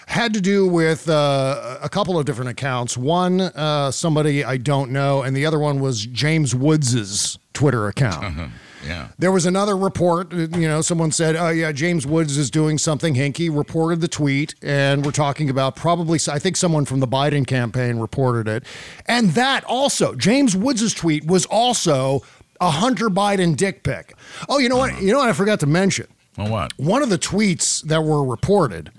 [0.08, 2.98] had to do with uh, a couple of different accounts.
[2.98, 8.52] One, uh, somebody I don't know, and the other one was James Woods's Twitter account.
[8.86, 9.10] Yeah.
[9.20, 12.78] There was another report, uh, you know, someone said, oh, yeah, James Woods is doing
[12.78, 17.08] something hinky, reported the tweet, and we're talking about probably, I think someone from the
[17.08, 18.64] Biden campaign reported it.
[19.06, 22.22] And that also, James Woods' tweet was also
[22.60, 24.16] a Hunter Biden dick pic.
[24.48, 25.02] Oh, you know what?
[25.02, 26.08] You know what I forgot to mention?
[26.38, 26.74] Well, what?
[26.78, 28.92] One of the tweets that were reported,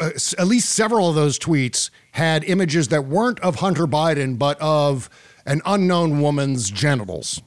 [0.00, 4.60] uh, at least several of those tweets had images that weren't of Hunter Biden, but
[4.60, 5.08] of
[5.46, 7.40] an unknown woman's genitals.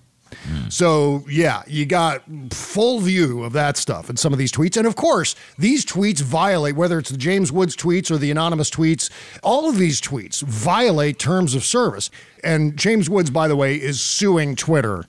[0.70, 4.78] So, yeah, you got full view of that stuff in some of these tweets.
[4.78, 8.70] And of course, these tweets violate, whether it's the James Woods tweets or the anonymous
[8.70, 9.10] tweets,
[9.44, 12.10] all of these tweets violate terms of service.
[12.44, 15.06] And James Woods, by the way, is suing Twitter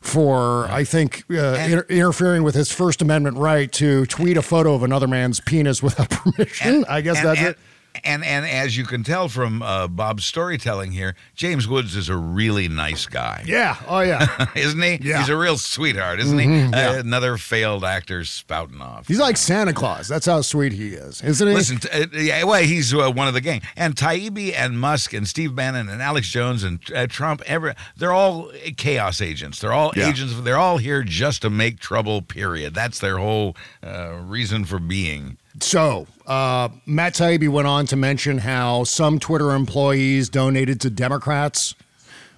[0.00, 4.74] for, I think, uh, inter- interfering with his First Amendment right to tweet a photo
[4.74, 6.84] of another man's penis without permission.
[6.88, 7.58] I guess and, that's and, it.
[8.04, 12.16] And and as you can tell from uh, Bob's storytelling here, James Woods is a
[12.16, 13.42] really nice guy.
[13.46, 13.76] Yeah.
[13.88, 14.46] Oh, yeah.
[14.54, 14.90] isn't he?
[14.92, 14.96] Yeah.
[14.96, 15.18] Mm-hmm.
[15.20, 16.62] He's a real sweetheart, isn't he?
[16.72, 19.08] Uh, another failed actor spouting off.
[19.08, 20.06] He's like Santa Claus.
[20.08, 21.52] That's how sweet he is, isn't he?
[21.52, 23.60] Listen, t- uh, yeah, well, he's uh, one of the gang.
[23.76, 28.12] And Taibbi and Musk and Steve Bannon and Alex Jones and uh, Trump, every, they're
[28.12, 29.58] all chaos agents.
[29.60, 30.08] They're all Yeah.
[30.08, 30.40] agents.
[30.40, 32.72] They're all here just to make trouble, period.
[32.72, 35.36] That's their whole uh, reason for being.
[35.62, 41.74] So, uh, Matt Taibbi went on to mention how some Twitter employees donated to Democrats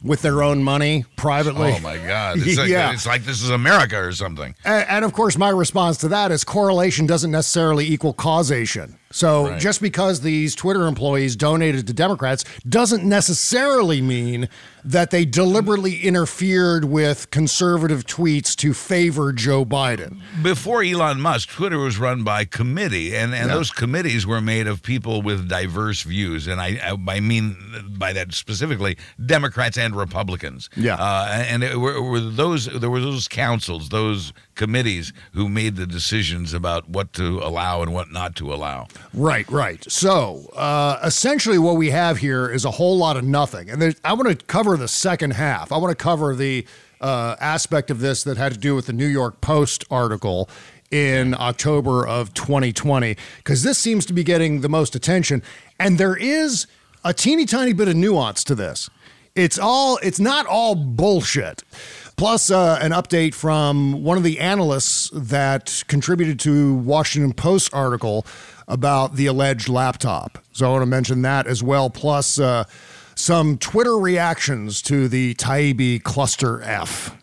[0.03, 1.73] with their own money privately.
[1.77, 2.39] Oh, my God.
[2.41, 2.93] It's like, Yeah.
[2.93, 4.55] it's like this is America or something.
[4.65, 8.99] And, and of course, my response to that is correlation doesn't necessarily equal causation.
[9.13, 9.61] So Right.
[9.61, 14.49] just because these Twitter employees donated to Democrats doesn't necessarily mean
[14.85, 20.21] that they deliberately interfered with conservative tweets to favor Joe Biden.
[20.43, 24.83] Before Elon Musk, Twitter was run by committee, and, and those committees were made of
[24.83, 26.49] people with diverse views.
[26.49, 27.57] And I, I mean
[27.97, 30.69] by that specifically Democrats and Republicans.
[30.77, 30.97] Yeah.
[30.97, 35.87] Uh, and it were, were those there were those councils, those committees who made the
[35.87, 38.89] decisions about what to allow and what not to allow.
[39.15, 39.85] Right, right.
[39.91, 43.71] So uh, essentially, what we have here is a whole lot of nothing.
[43.71, 45.73] And I want to cover the second half.
[45.73, 46.67] I want to cover the
[47.01, 50.49] uh, aspect of this that had to do with the New York Post article
[50.91, 55.43] in October of 2020, because this seems to be getting the most attention.
[55.81, 56.67] And there is
[57.05, 58.89] a teeny tiny bit of nuance to this.
[59.35, 61.63] It's all, it's not all bullshit.
[62.17, 68.27] Plus, uh, an update from one of the analysts that contributed to Washington Post article
[68.69, 70.39] about the alleged laptop.
[70.53, 71.91] So I want to mention that as well.
[71.91, 72.65] Plus, uh,
[73.15, 77.17] some Twitter reactions to the Taibbi Cluster F,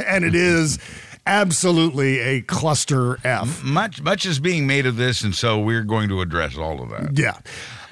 [0.06, 0.78] and it is
[1.26, 3.62] absolutely a cluster F.
[3.62, 6.88] Much much is being made of this, and so we're going to address all of
[6.90, 7.18] that.
[7.18, 7.38] Yeah.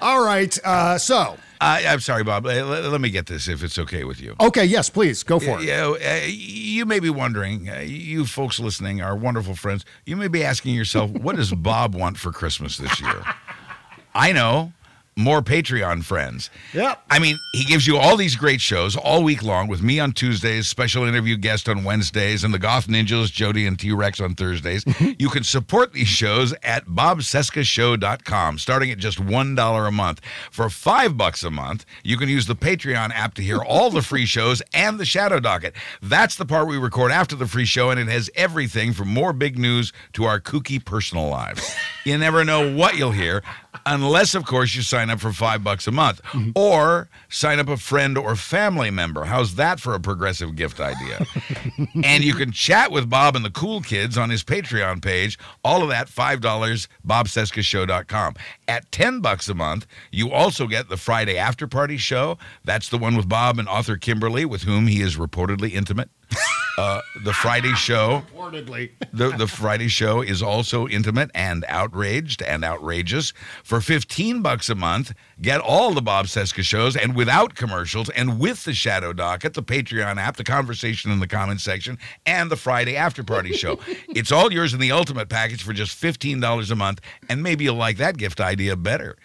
[0.00, 0.56] All right.
[0.64, 2.44] Uh, so, I, I'm sorry, Bob.
[2.44, 4.36] Let, let me get this, if it's okay with you.
[4.40, 5.62] okay, yes, please go for it.
[5.62, 10.16] You, know, uh, you may be wondering, uh, you folks listening, our wonderful friends, you
[10.16, 13.22] may be asking yourself, what does Bob want for Christmas this year?
[14.14, 14.72] I know.
[15.18, 16.48] More Patreon friends.
[16.72, 17.02] Yep.
[17.10, 20.12] I mean, he gives you all these great shows all week long with me on
[20.12, 24.36] Tuesdays, special interview guest on Wednesdays, and the Goth Ninjas, Jody and T Rex on
[24.36, 24.84] Thursdays.
[25.18, 30.20] you can support these shows at bobcescashow.com, starting at just $1 a month.
[30.52, 34.02] For five bucks a month, you can use the Patreon app to hear all the
[34.02, 35.74] free shows and the Shadow Docket.
[36.00, 39.32] That's the part we record after the free show, and it has everything from more
[39.32, 41.74] big news to our kooky personal lives.
[42.04, 43.42] You never know what you'll hear,
[43.84, 46.50] unless, of course, you sign up for five bucks a month mm-hmm.
[46.54, 49.24] or sign up a friend or family member.
[49.24, 51.24] How's that for a progressive gift idea?
[52.04, 55.38] and you can chat with Bob and the cool kids on his Patreon page.
[55.64, 58.34] All of that $5, bobcescashow.com.
[58.66, 62.38] At 10 bucks a month, you also get the Friday after party show.
[62.64, 66.10] That's the one with Bob and author Kimberly, with whom he is reportedly intimate.
[66.78, 68.90] Uh, the Friday show Reportedly.
[69.12, 73.32] the, the Friday show is also intimate and outraged and outrageous.
[73.64, 75.12] For 15 bucks a month,
[75.42, 79.62] get all the Bob Cesca shows and without commercials and with the Shadow Docket, the
[79.62, 83.80] Patreon app, the conversation in the comments section, and the Friday after party show.
[84.10, 87.74] it's all yours in the ultimate package for just $15 a month, and maybe you'll
[87.74, 89.16] like that gift idea better.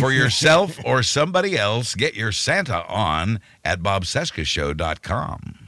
[0.00, 5.67] For yourself or somebody else, get your Santa on at bobcescashow.com.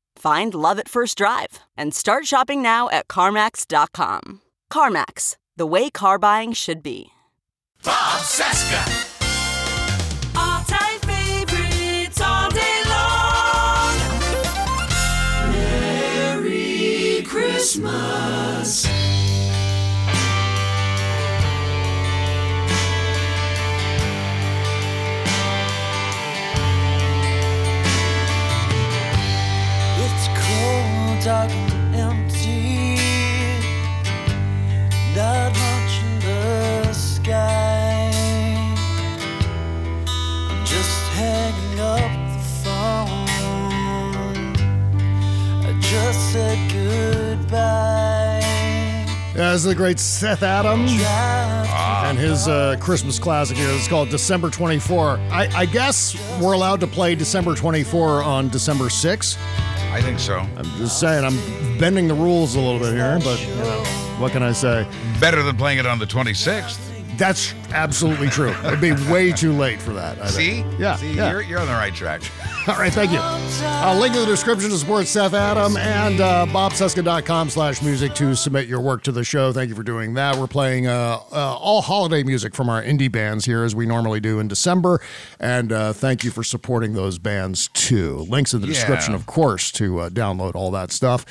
[0.21, 4.41] Find love at first drive and start shopping now at CarMax.com.
[4.71, 7.07] CarMax, the way car buying should be.
[7.83, 8.83] Bob Cesca.
[10.37, 13.97] All-time favorites all day long.
[15.53, 18.40] Merry Christmas.
[49.61, 50.91] Is the great Seth Adams.
[50.95, 55.19] Drive and his uh, Christmas classic here is called December 24.
[55.29, 59.37] I, I guess we're allowed to play December 24 on December 6.
[59.91, 60.39] I think so.
[60.57, 61.37] I'm just saying, I'm
[61.77, 63.83] bending the rules a little bit here, but you know,
[64.17, 64.87] what can I say?
[65.19, 66.79] Better than playing it on the 26th.
[67.17, 68.55] That's absolutely true.
[68.65, 70.19] It'd be way too late for that.
[70.19, 70.63] I See?
[70.63, 70.79] think.
[70.79, 70.95] Yeah.
[70.95, 71.29] See, yeah.
[71.29, 72.21] You're, you're on the right track.
[72.67, 73.17] All right, thank you.
[73.19, 78.35] Uh, link in the description to support Seth Adam and uh, bobcesca.com slash music to
[78.35, 79.51] submit your work to the show.
[79.51, 80.35] Thank you for doing that.
[80.37, 84.19] We're playing uh, uh, all holiday music from our indie bands here as we normally
[84.19, 85.01] do in December.
[85.39, 88.25] And uh, thank you for supporting those bands too.
[88.29, 88.73] Links in the Yeah.
[88.73, 91.25] description, of course, to uh, download all that stuff.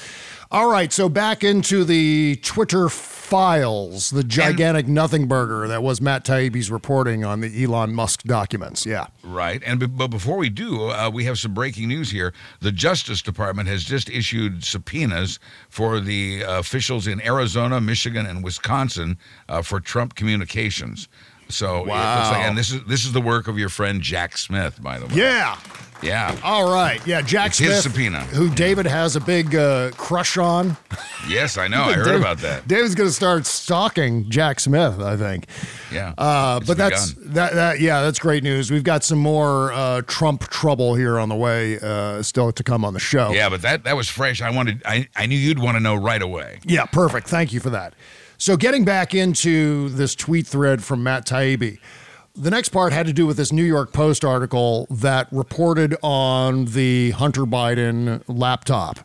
[0.50, 2.88] All right, so back into the Twitter
[3.30, 8.84] files, the gigantic nothing burger that was Matt Taibbi's reporting on the Elon Musk documents.
[8.84, 9.06] Yeah.
[9.22, 9.62] Right.
[9.64, 12.34] And but before we do, uh, we have some breaking news here.
[12.58, 15.38] The Justice Department has just issued subpoenas
[15.68, 19.16] for the uh, officials in Arizona, Michigan, and Wisconsin
[19.48, 21.06] uh, for Trump communications.
[21.50, 22.30] So Wow.
[22.32, 25.06] like, and this is this is the work of your friend Jack Smith, by the
[25.06, 25.14] way.
[25.14, 25.56] Yeah.
[26.02, 26.34] Yeah.
[26.42, 26.98] All right.
[27.06, 27.72] Yeah, Jack It's Smith.
[27.72, 28.20] his subpoena.
[28.20, 30.76] Who David has a big uh, crush on.
[31.28, 31.82] Yes, I know.
[31.84, 32.66] I heard David- about that.
[32.66, 35.44] David's going to start stalking Jack Smith, I think.
[35.92, 36.14] Yeah.
[36.16, 37.78] Uh, but that's that, that.
[37.80, 38.70] Yeah, that's great news.
[38.70, 42.86] We've got some more uh, Trump trouble here on the way, uh, still to come
[42.86, 43.32] on the show.
[43.32, 44.40] Yeah, but that that was fresh.
[44.40, 44.80] I wanted.
[44.86, 46.60] I I knew you'd want to know right away.
[46.64, 47.28] Yeah, perfect.
[47.28, 47.92] Thank you for that.
[48.40, 51.78] So, getting back into this tweet thread from Matt Taibbi,
[52.34, 56.64] the next part had to do with this New York Post article that reported on
[56.64, 59.00] the Hunter Biden laptop.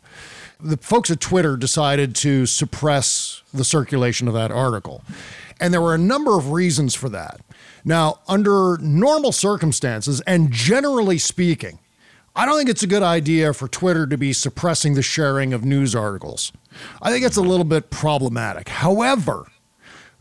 [0.61, 5.03] The folks at Twitter decided to suppress the circulation of that article.
[5.59, 7.41] And there were a number of reasons for that.
[7.83, 11.79] Now, under normal circumstances, and generally speaking,
[12.35, 15.63] I don't think it's a good idea for Twitter to be suppressing the sharing of
[15.63, 16.51] news articles.
[17.01, 18.67] I think it's a little bit problematic.
[18.67, 19.47] However,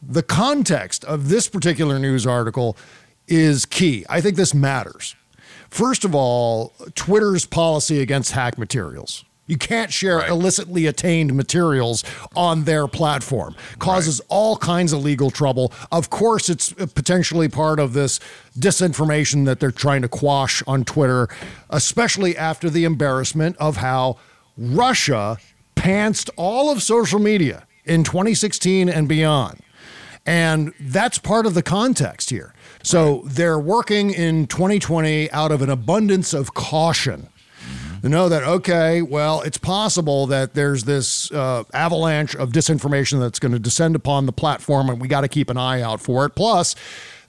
[0.01, 2.77] the context of this particular news article
[3.27, 4.05] is key.
[4.09, 5.17] I think this matters.
[5.71, 9.25] First of all, Twitter's policy against hack materials.
[9.47, 12.03] You can't share illicitly attained materials
[12.35, 13.55] on their platform.
[13.79, 15.73] Causes all kinds of legal trouble.
[15.93, 18.21] Of course, it's potentially part of this
[18.59, 21.29] disinformation that they're trying to quash on Twitter,
[21.69, 24.17] especially after the embarrassment of how
[24.57, 25.37] Russia
[25.77, 29.61] pantsed all of social media in 2016 and beyond.
[30.25, 32.55] And that's part of the context here.
[32.83, 37.29] So they're working in 2020 out of an abundance of caution
[38.05, 43.39] to know that okay, well, it's possible that there's this uh, avalanche of disinformation that's
[43.39, 46.27] going to descend upon the platform, and we got to keep an eye out for
[46.27, 46.35] it.
[46.35, 46.77] Plus,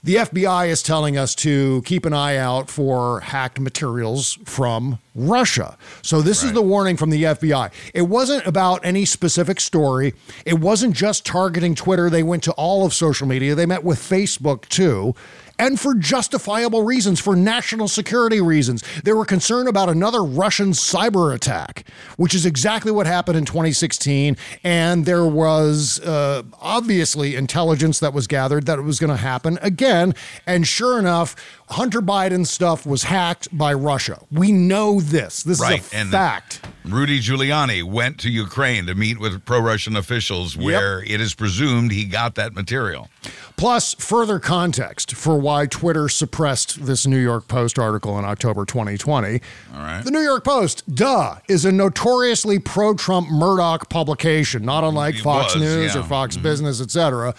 [0.04, 5.78] the FBI is telling us to keep an eye out for hacked materials from Russia.
[6.02, 7.72] So, this is the warning from the FBI.
[7.94, 10.12] It wasn't about any specific story,
[10.44, 12.10] it wasn't just targeting Twitter.
[12.10, 15.14] They went to all of social media, they met with Facebook too.
[15.58, 18.82] And for justifiable reasons, for national security reasons.
[19.04, 24.36] They were concerned about another Russian cyber attack, which is exactly what happened in 2016.
[24.62, 29.58] And there was uh, obviously intelligence that was gathered that it was going to happen
[29.62, 30.14] again.
[30.46, 31.34] And sure enough,
[31.68, 34.20] Hunter Biden's stuff was hacked by Russia.
[34.30, 35.42] We know this.
[35.42, 35.80] This right.
[35.80, 36.64] is a and fact.
[36.84, 41.90] Rudy Giuliani went to Ukraine to meet with pro Russian officials where it is presumed
[41.90, 43.08] he got that material.
[43.56, 49.40] Plus, further context for why Twitter suppressed this New York Post article in October 2020.
[49.74, 50.04] All right.
[50.04, 55.22] The New York Post, duh, is a notoriously pro Trump Murdoch publication, not unlike It
[55.22, 56.00] Fox was, News yeah.
[56.00, 56.44] or Fox mm-hmm.
[56.44, 57.34] Business, etc.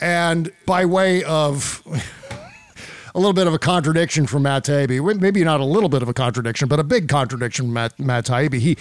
[0.00, 1.84] And by way of.
[3.18, 5.20] A little bit of a contradiction from Matt Taibbi.
[5.20, 8.26] Maybe not a little bit of a contradiction, but a big contradiction from Matt, Matt
[8.26, 8.60] Taibbi.
[8.60, 8.76] He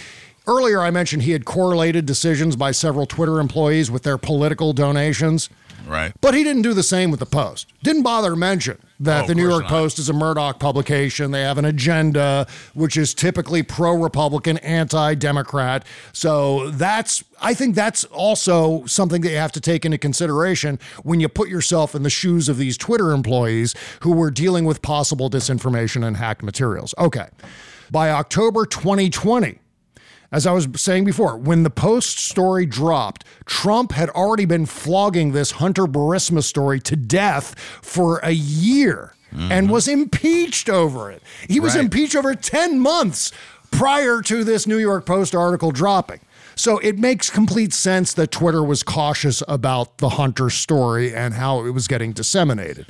[0.45, 5.49] earlier I mentioned he had correlated decisions by several Twitter employees with their political donations.
[5.88, 6.13] Right.
[6.21, 7.73] But he didn't do the same with the Post.
[7.81, 9.70] Didn't bother to mention that Oh, the New York not.
[9.70, 11.32] Post is a Murdoch publication.
[11.32, 15.86] They have an agenda, which is typically pro Republican, anti Democrat.
[16.14, 21.20] So that's, I think that's also something that you have to take into consideration when
[21.20, 25.30] you put yourself in the shoes of these Twitter employees who were dealing with possible
[25.30, 26.95] disinformation and hacked materials.
[26.98, 27.28] Okay.
[27.91, 29.60] By October 2020,
[30.32, 35.32] as I was saying before, when the Post story dropped, Trump had already been flogging
[35.32, 39.71] this Hunter Burisma story to death for a year and mm-hmm.
[39.71, 41.21] was impeached over it.
[41.47, 41.84] He was Right.
[41.86, 43.32] impeached over 10 months
[43.71, 46.19] prior to this New York Post article dropping.
[46.55, 51.65] So it makes complete sense that Twitter was cautious about the Hunter story and how
[51.65, 52.88] it was getting disseminated.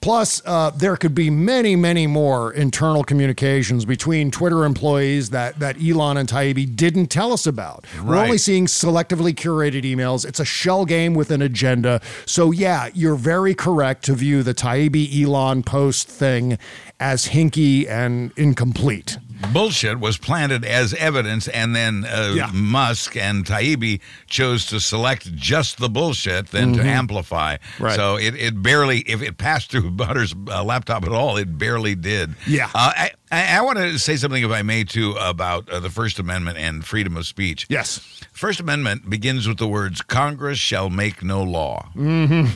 [0.00, 5.76] Plus, uh, there could be many, many more internal communications between Twitter employees that, that
[5.82, 7.86] Elon and Taibbi didn't tell us about.
[8.04, 10.26] We're only seeing selectively curated emails.
[10.26, 12.00] It's a shell game with an agenda.
[12.24, 16.58] So, yeah, you're very correct to view the Taibbi Elon post thing
[16.98, 19.18] as hinky and incomplete.
[19.52, 22.50] Bullshit was planted as evidence, and then uh, Yeah.
[22.52, 26.86] Musk and Taibbi chose to select just the bullshit, then to Mhm.
[26.86, 27.56] amplify.
[27.78, 27.96] Right.
[27.96, 31.94] So it, it barely, if it passed through Butter's uh, laptop at all, it barely
[31.94, 32.34] did.
[32.46, 32.66] Yeah.
[32.74, 35.90] Uh, I, I, I want to say something, if I may, too, about uh, the
[35.90, 37.66] First Amendment and freedom of speech.
[37.68, 38.00] Yes.
[38.32, 41.88] First Amendment begins with the words Congress shall make no law.
[41.96, 42.50] Mm-hmm.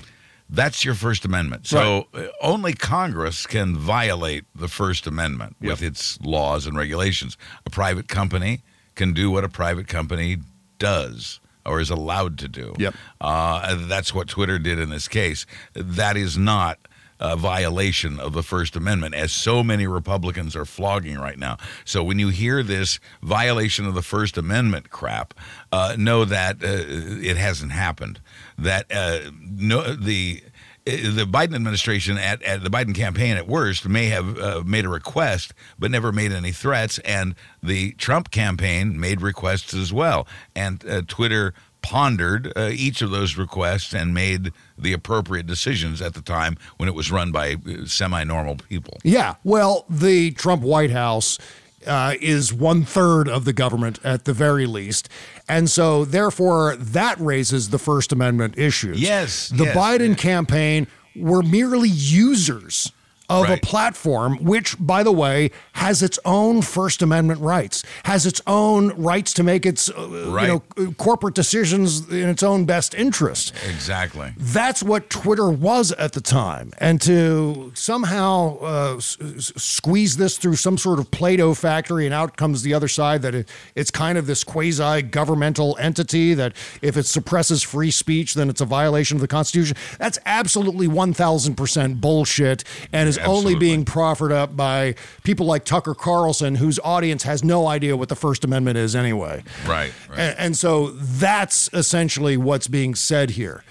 [0.53, 1.67] That's your First Amendment.
[1.67, 7.37] So uh, only Congress can violate the First Amendment with its laws and regulations.
[7.65, 8.63] A private company
[8.97, 10.39] can do what a private company
[10.79, 12.75] does or is allowed to do.
[12.79, 12.95] Yep.
[13.21, 15.47] Uh, that's what Twitter did in this case.
[15.75, 16.79] That is not
[17.21, 21.59] a violation of the First Amendment, as so many Republicans are flogging right now.
[21.85, 25.35] So when you hear this violation of the First Amendment crap,
[25.71, 28.21] uh, know that uh, it hasn't happened.
[28.61, 30.43] That uh, no the
[30.85, 34.89] the Biden administration at, at the Biden campaign at worst may have uh, made a
[34.89, 40.85] request but never made any threats and the Trump campaign made requests as well and
[40.89, 41.53] uh, Twitter
[41.83, 46.89] pondered uh, each of those requests and made the appropriate decisions at the time when
[46.89, 48.99] it was run by uh, semi-normal people.
[49.03, 49.37] Yeah.
[49.45, 51.39] Well, the Trump White House
[51.87, 55.09] uh, is one third of the government at the very least.
[55.49, 59.01] And so, therefore, that raises the First Amendment issues.
[59.01, 62.93] Yes, The yes, Biden campaign were merely users
[63.31, 63.63] of Right.
[63.63, 68.89] a platform, which, by the way, has its own First Amendment rights, has its own
[69.01, 70.49] rights to make its uh, Right.
[70.49, 73.55] you know corporate decisions in its own best interest.
[73.71, 74.33] Exactly.
[74.37, 76.73] That's what Twitter was at the time.
[76.79, 79.17] And to somehow uh, s-
[79.57, 83.23] squeeze this through some sort of Play Doh factory, and out comes the other side
[83.23, 86.53] that it, it's kind of this quasi governmental entity that
[86.83, 89.77] if it suppresses free speech, then it's a violation of the Constitution.
[89.99, 94.95] That's absolutely 1000% bullshit and is only being proffered up by
[95.25, 99.43] people like Tucker Carlson, whose audience has no idea what the First Amendment is anyway.
[99.67, 99.93] Right.
[100.09, 100.19] right.
[100.19, 103.65] And, and so that's essentially what's being said here.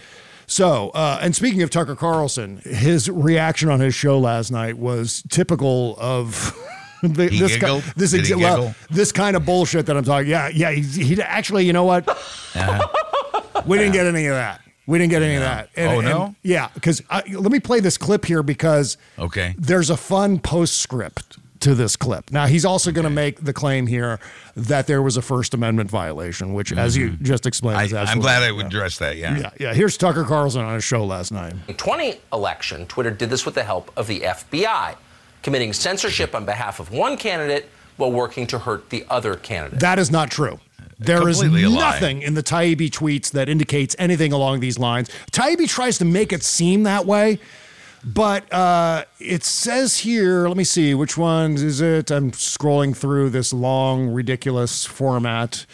[0.47, 5.23] So, uh, and speaking of Tucker Carlson, his reaction on his show last night was
[5.29, 6.55] typical of.
[7.01, 7.83] The, He this, ki- giggled?
[7.95, 10.27] this, Did he well, this kind of bullshit that I'm talking.
[10.27, 10.71] Yeah, yeah.
[10.71, 12.05] He, he actually, you know what?
[13.65, 14.61] We didn't get any of that.
[14.89, 15.69] We didn't get any of that.
[15.77, 16.33] Oh, no?
[16.41, 19.53] yeah, because let me play this clip here because Okay.
[19.55, 22.31] there's a fun postscript to this clip.
[22.31, 24.19] Now he's also going to make the claim here
[24.55, 28.07] that there was a First Amendment violation, which, as you just explained, is Mm-hmm.
[28.07, 29.17] I, I'm glad I would address that.
[29.17, 29.37] Yeah.
[29.37, 29.73] Yeah, yeah.
[29.75, 31.53] Here's Tucker Carlson on a show last night.
[31.77, 34.95] 20 election, Twitter did this with the help of the FBI,
[35.43, 39.81] committing censorship on behalf of one candidate while working to hurt the other candidate.
[39.81, 40.59] That is not true.
[40.99, 41.91] There is Completely a lie.
[41.91, 45.09] nothing in the Taibbi tweets that indicates anything along these lines.
[45.31, 47.39] Taibbi tries to make it seem that way,
[48.03, 52.11] but uh, it says here, let me see, which one is it?
[52.11, 55.65] I'm scrolling through this long, ridiculous format.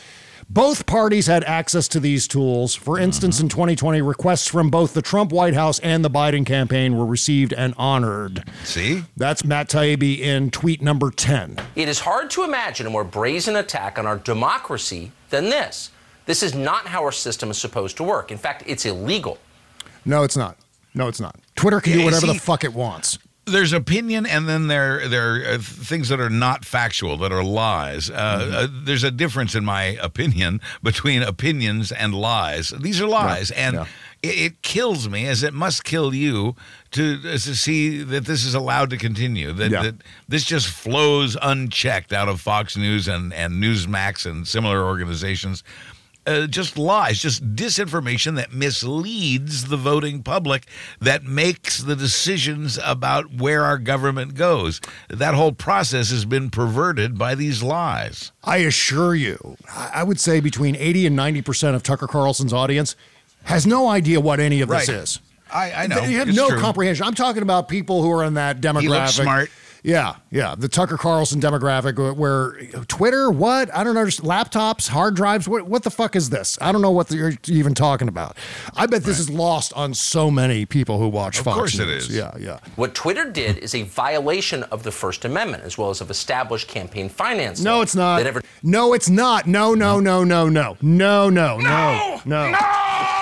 [0.50, 2.76] Both parties had access to these tools.
[2.76, 3.04] For mm-hmm.
[3.04, 7.06] instance, in 2020, requests from both the Trump White House and the Biden campaign were
[7.06, 8.44] received and honored.
[8.64, 9.04] See?
[9.18, 11.58] That's Matt Taibbi in tweet number 10.
[11.76, 15.92] It is hard to imagine a more brazen attack on our democracy than this.
[16.26, 18.32] This is not how our system is supposed to work.
[18.32, 19.40] In fact, it's illegal.
[20.06, 20.58] No, it's not.
[20.94, 21.36] No, it's not.
[21.56, 23.18] Twitter can Yeah, do you whatever the fuck it wants.
[23.48, 27.44] There's opinion, and then there there are uh, things that are not factual, that are
[27.44, 28.10] lies.
[28.10, 28.54] Uh, Mm-hmm.
[28.56, 32.70] uh, there's a difference, in my opinion, between opinions and lies.
[32.70, 33.76] These are lies, and
[34.24, 36.56] it, it kills me, as it must kill you,
[36.92, 39.52] to to see that this is allowed to continue.
[39.54, 39.84] That, Yeah.
[39.84, 39.96] that
[40.28, 45.64] this just flows unchecked out of Fox News and and Newsmax and similar organizations.
[46.28, 50.66] Uh, just lies, just disinformation that misleads the voting public,
[51.00, 54.82] that makes the decisions about where our government goes.
[55.10, 58.32] That whole process has been perverted by these lies.
[58.44, 62.96] I assure you, I would say between 80 and 90% of Tucker Carlson's audience
[63.44, 65.20] has no idea what any of this is.
[65.54, 66.02] I, I know.
[66.02, 66.60] They have It's no true.
[66.60, 67.06] comprehension.
[67.06, 68.82] I'm talking about people who are in that demographic.
[68.82, 69.52] He looks smart.
[69.86, 70.56] Yeah, yeah.
[70.58, 72.54] The Tucker Carlson demographic uh, where
[72.88, 73.74] Twitter, what?
[73.74, 74.28] I don't understand.
[74.28, 76.58] Laptops, hard drives, what, what the fuck is this?
[76.60, 78.36] I don't know what the, you're even talking about.
[78.76, 79.30] I bet this right.
[79.30, 81.56] is lost on so many people who watch of Fox.
[81.56, 81.88] Of course News.
[81.88, 82.18] it is.
[82.18, 82.60] Yeah, yeah.
[82.76, 86.68] What Twitter did is a violation of the First Amendment as well as of established
[86.68, 87.62] campaign finance.
[87.62, 88.26] No, it's not.
[88.26, 89.46] Ever- no, it's not.
[89.46, 90.50] No, no, no, no.
[90.50, 91.60] No, no, no.
[91.60, 92.22] No, no.
[92.26, 92.52] no.
[92.52, 93.22] no.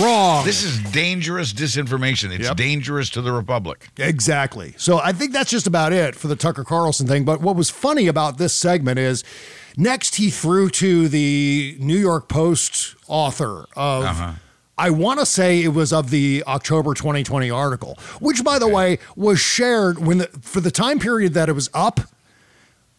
[0.00, 0.44] Wrong.
[0.44, 2.38] This is dangerous disinformation.
[2.38, 3.88] It's dangerous to the Republic.
[3.98, 4.74] Exactly.
[4.76, 7.24] So I think that's just about it for the Tucker Carlson thing.
[7.24, 9.24] But what was funny about this segment is
[9.76, 14.04] next he threw to the New York Post author of.
[14.04, 14.32] Uh-huh.
[14.78, 18.98] I want to say it was of the October 2020 article, which, by the way,
[19.14, 22.00] was shared when the, for the time period that it was up.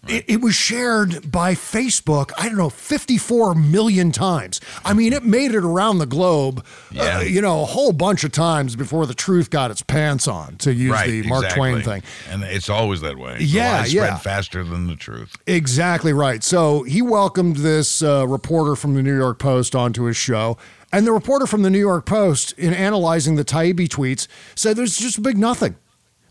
[0.08, 4.60] It, it was shared by Facebook, I don't know, 54 million times.
[4.84, 6.66] I mean, it made it around the globe,
[6.98, 10.58] uh, you know, a whole bunch of times before the truth got its pants on,
[10.58, 11.72] to use right, the Mark exactly.
[11.72, 12.04] Twain thing.
[12.30, 13.38] And it's always that way.
[13.40, 14.18] Yeah, yeah.
[14.18, 15.38] spread faster than the truth.
[15.48, 16.44] Exactly right.
[16.44, 20.58] So he welcomed this uh, reporter from the New York Post onto his show.
[20.92, 24.98] And the reporter from the New York Post, in analyzing the Taibbi tweets, said there's
[24.98, 25.76] just a big nothing.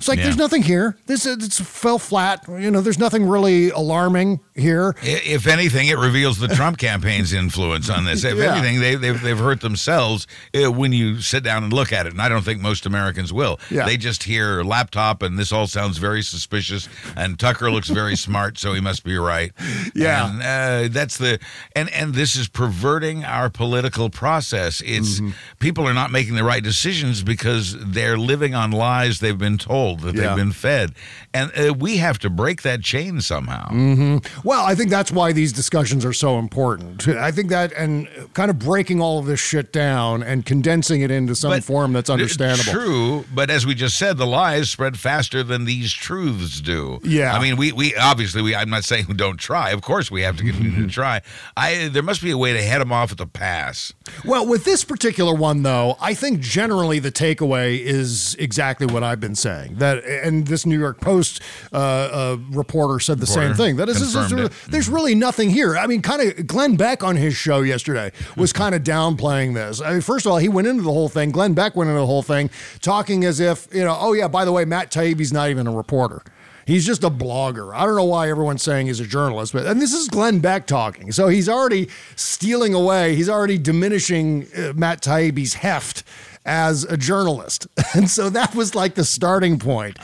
[0.02, 0.24] It's like Yeah.
[0.24, 0.96] there's nothing here.
[1.06, 2.44] This it's fell flat.
[2.48, 4.96] You know, there's nothing really alarming here.
[5.00, 8.24] If anything, it reveals the Trump campaign's influence on this.
[8.24, 8.56] If Yeah.
[8.56, 10.26] anything, they, they've, they've hurt themselves
[10.60, 12.12] uh, when you sit down and look at it.
[12.12, 13.60] And I don't think most Americans will.
[13.70, 13.86] Yeah.
[13.86, 16.88] They just hear laptop, and this all sounds very suspicious.
[17.16, 19.52] And Tucker looks very smart, so he must be right.
[19.94, 20.28] Yeah.
[20.30, 21.38] And uh, that's the
[21.76, 24.80] and and this is perverting our political process.
[24.84, 25.30] It's Mm-hmm.
[25.60, 29.91] people are not making the right decisions because they're living on lies they've been told
[29.96, 30.28] that Yeah.
[30.28, 30.92] they've been fed,
[31.34, 33.68] and uh, we have to break that chain somehow.
[33.68, 37.06] hmm Well, I think that's why these discussions are so important.
[37.08, 41.10] I think that and kind of breaking all of this shit down and condensing it
[41.10, 42.72] into some But form that's understandable.
[42.72, 47.00] True, but as we just said, the lies spread faster than these truths do.
[47.02, 47.34] Yeah.
[47.34, 48.54] I mean, we we obviously we.
[48.54, 49.70] I'm not saying we don't try.
[49.70, 51.20] Of course, we have to continue to try.
[51.56, 53.92] I there must be a way to head them off at the pass.
[54.24, 59.20] Well, with this particular one, though, I think generally the takeaway is exactly what I've
[59.20, 59.71] been saying.
[59.78, 61.40] That and this New York Post
[61.72, 63.76] uh, uh, reporter said the same thing.
[63.76, 64.30] That is, this is-
[64.68, 65.76] there's really nothing here.
[65.76, 69.80] I mean, kind of Glenn Beck on his show yesterday was kind of downplaying this.
[69.80, 71.30] I mean, first of all, he went into the whole thing.
[71.30, 72.50] Glenn Beck went into the whole thing,
[72.80, 75.72] talking as if you know, oh yeah, by the way, Matt Taibbi's not even a
[75.72, 76.22] reporter.
[76.64, 77.74] He's just a blogger.
[77.74, 80.64] I don't know why everyone's saying he's a journalist, but and this is Glenn Beck
[80.68, 81.10] talking.
[81.10, 83.16] So he's already stealing away.
[83.16, 86.04] He's already diminishing uh, Matt Taibbi's heft
[86.44, 89.98] as a journalist, and so that was like the starting point.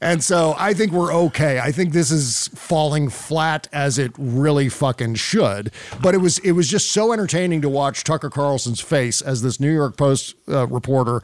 [0.00, 1.58] And so I think we're okay.
[1.60, 5.70] I think this is falling flat as it really fucking should.
[6.02, 9.58] But it was it was just so entertaining to watch Tucker Carlson's face as this
[9.58, 11.22] New York Post uh, reporter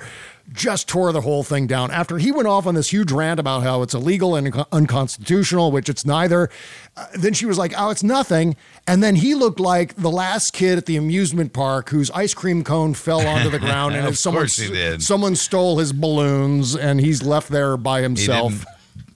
[0.52, 3.62] just tore the whole thing down after he went off on this huge rant about
[3.62, 6.50] how it's illegal and unconstitutional, which it's neither.
[6.96, 10.52] Uh, then she was like, "Oh, it's nothing," and then he looked like the last
[10.52, 14.18] kid at the amusement park whose ice cream cone fell onto the ground, and Of
[14.18, 15.02] someone course he did.
[15.02, 18.64] someone stole his balloons, and he's left there by himself.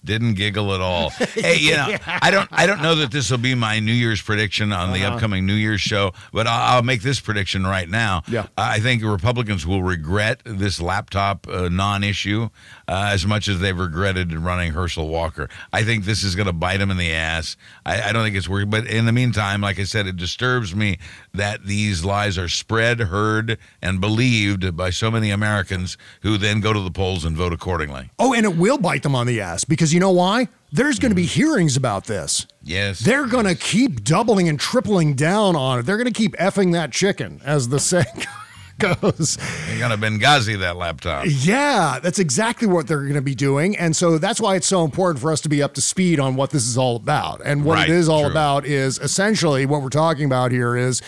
[0.04, 1.10] Didn't, giggle at all.
[1.34, 4.22] Hey, you know, I don't, I don't know that this will be my New Year's
[4.22, 5.14] prediction on the Uh-huh.
[5.16, 8.22] upcoming New Year's show, but I'll, I'll make this prediction right now.
[8.28, 8.46] Yeah.
[8.56, 12.48] I think Republicans will regret this laptop uh, non-issue
[12.88, 15.48] uh, as much as they've regretted running Herschel Walker.
[15.72, 17.56] I think this is going to bite them in the ass.
[17.84, 20.74] I, I don't think it's working, but in the meantime, like I said, it disturbs
[20.74, 20.98] me
[21.32, 26.72] that these lies are spread, heard, and believed by so many Americans who then go
[26.72, 28.10] to the polls and vote accordingly.
[28.18, 30.48] Oh, and it will bite them on the ass because you know why?
[30.72, 31.24] There's going to Mm.
[31.24, 32.46] be hearings about this.
[32.62, 32.98] Yes.
[33.00, 35.82] They're going to keep doubling and tripling down on it.
[35.86, 38.04] They're going to keep effing that chicken, as the saying
[38.80, 39.38] goes.
[39.70, 41.26] You're going to Benghazi that laptop.
[41.28, 43.76] Yeah, that's exactly what they're going to be doing.
[43.76, 46.34] And so that's why it's so important for us to be up to speed on
[46.34, 47.40] what this is all about.
[47.44, 48.30] And what Right, it is all true.
[48.32, 51.02] about is essentially what we're talking about here is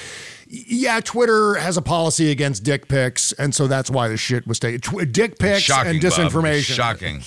[0.48, 4.58] yeah, Twitter has a policy against dick pics, and so that's why the shit was
[4.58, 4.80] taken.
[4.80, 6.12] Tw- dick pics Shocking, and Bob.
[6.12, 6.74] disinformation.
[6.74, 7.22] Shocking.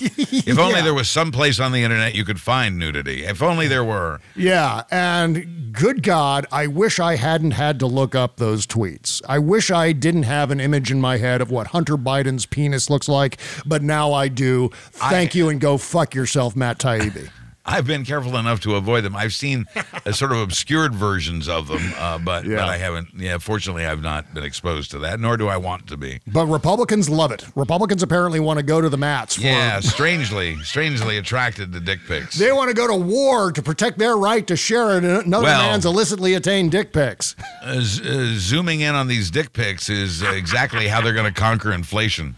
[0.50, 0.82] If only Yeah.
[0.84, 3.24] there was some place on the internet you could find nudity.
[3.24, 4.20] If only there were.
[4.34, 9.20] Yeah, and good God, I wish I hadn't had to look up those tweets.
[9.28, 12.88] I wish I didn't have an image in my head of what Hunter Biden's penis
[12.90, 14.70] looks like, but now I do.
[14.92, 17.28] Thank you, and go fuck yourself, Matt Taibbi.
[17.66, 19.14] I've been careful enough to avoid them.
[19.14, 19.66] I've seen
[20.06, 22.56] uh, sort of obscured versions of them, uh, but, Yeah.
[22.56, 23.08] but I haven't.
[23.16, 26.20] Yeah, fortunately, I've not been exposed to that, nor do I want to be.
[26.26, 27.44] But Republicans love it.
[27.54, 29.36] Republicans apparently want to go to the mats.
[29.36, 32.38] For, Yeah, strangely, strangely attracted to dick pics.
[32.38, 35.84] They want to go to war to protect their right to share another Well- man's
[35.84, 37.36] illicitly attained dick pics.
[37.62, 41.38] Uh, z- uh, zooming in on these dick pics is exactly how they're going to
[41.40, 42.34] conquer inflation,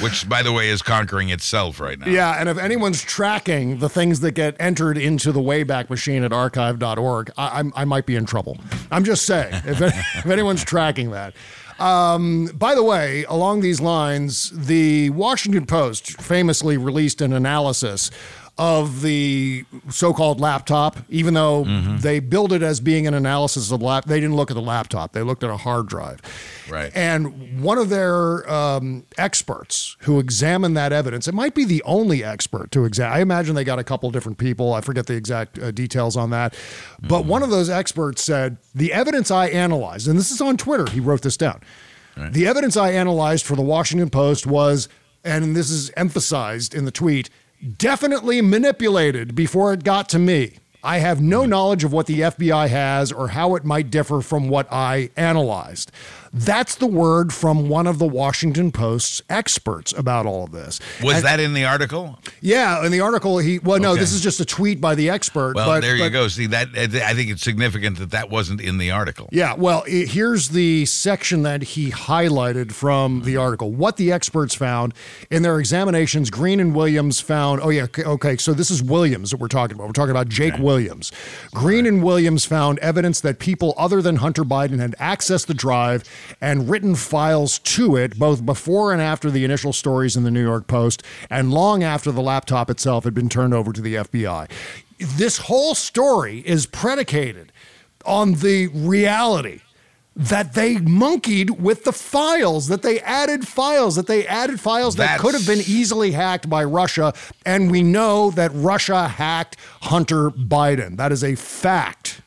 [0.00, 2.06] which, by the way, is conquering itself right now.
[2.08, 6.32] Yeah, and if anyone's tracking the things that get entered into the Wayback Machine at
[6.32, 8.58] archive.org, I, I'm, I might be in trouble.
[8.90, 11.34] I'm just saying, if, if anyone's tracking that.
[11.78, 18.10] Um, by the way, along these lines, the Washington Post famously released an analysis
[18.58, 21.64] of the so-called laptop, even though
[22.00, 24.06] they billed it as being an analysis of lap.
[24.06, 26.20] They didn't look at the laptop; they looked at a hard drive.
[26.68, 26.90] Right.
[26.94, 32.24] And one of their um, experts who examined that evidence, it might be the only
[32.24, 33.16] expert to examine.
[33.16, 34.74] I imagine they got a couple different people.
[34.74, 36.54] I forget the exact uh, details on that.
[37.00, 40.90] But one of those experts said the evidence I analyzed, and this is on Twitter,
[40.90, 41.60] he wrote this down.
[42.32, 44.88] The evidence I analyzed for the Washington Post was,
[45.22, 47.30] and this is emphasized in the tweet,
[47.76, 50.56] definitely manipulated before it got to me.
[50.82, 51.50] I have no hmm.
[51.50, 55.90] knowledge of what the FBI has or how it might differ from what I analyzed.
[56.32, 60.80] That's the word from one of the Washington Post's experts about all of this.
[61.02, 62.18] Was And- that in the article?
[62.40, 64.00] Yeah, in the article, he, well, no, Okay.
[64.00, 65.54] this is just a tweet by the expert.
[65.56, 66.28] Well, but, there you but- go.
[66.28, 66.68] See that?
[66.76, 69.28] I think it's significant that that wasn't in the article.
[69.32, 73.40] Yeah, well, i- here's the section that he highlighted from the mm-hmm.
[73.40, 73.70] article.
[73.72, 74.94] What the experts found
[75.30, 77.60] in their examinations, Green and Williams found.
[77.62, 78.36] Oh, yeah, okay, okay.
[78.36, 79.86] So this is Williams that we're talking about.
[79.86, 81.12] We're talking about Jake Williams.
[81.52, 86.04] Green and Williams found evidence that people other than Hunter Biden had accessed the drive
[86.40, 90.42] and written files to it, both before and after the initial stories in the New
[90.42, 94.50] York Post, and long after the laptop itself had been turned over to the FBI.
[94.98, 97.52] This whole story is predicated
[98.04, 99.60] on the reality
[100.18, 105.20] that they monkeyed with the files, that they added files, that they added files that
[105.20, 107.14] could have been easily hacked by Russia.
[107.46, 110.96] And we know that Russia hacked Hunter Biden.
[110.96, 112.20] That is a fact.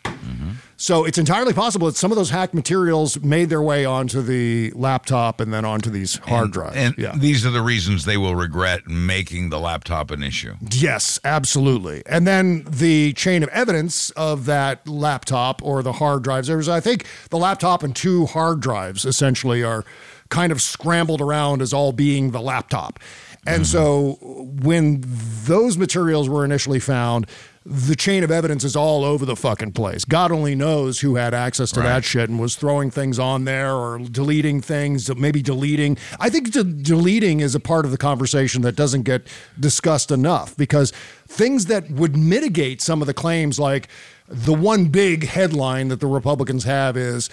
[0.81, 4.71] So it's entirely possible that some of those hacked materials made their way onto the
[4.71, 6.75] laptop and then onto these hard drives.
[6.75, 7.13] And yeah.
[7.15, 10.55] these are the reasons they will regret making the laptop an issue.
[10.71, 12.01] Yes, absolutely.
[12.07, 16.47] And then the chain of evidence of that laptop or the hard drives.
[16.47, 19.85] There's, I think, the laptop and two hard drives essentially are
[20.29, 22.97] kind of scrambled around as all being the laptop.
[23.45, 23.65] And mm-hmm.
[23.65, 24.17] so
[24.63, 25.03] when
[25.45, 27.27] those materials were initially found,
[27.63, 30.03] the chain of evidence is all over the fucking place.
[30.03, 31.89] God only knows who had access to Right.
[31.89, 35.95] that shit and was throwing things on there or deleting things, maybe deleting.
[36.19, 39.27] I think de- deleting is a part of the conversation that doesn't get
[39.59, 40.91] discussed enough because
[41.27, 43.87] things that would mitigate some of the claims, like
[44.27, 47.29] the one big headline that the Republicans have is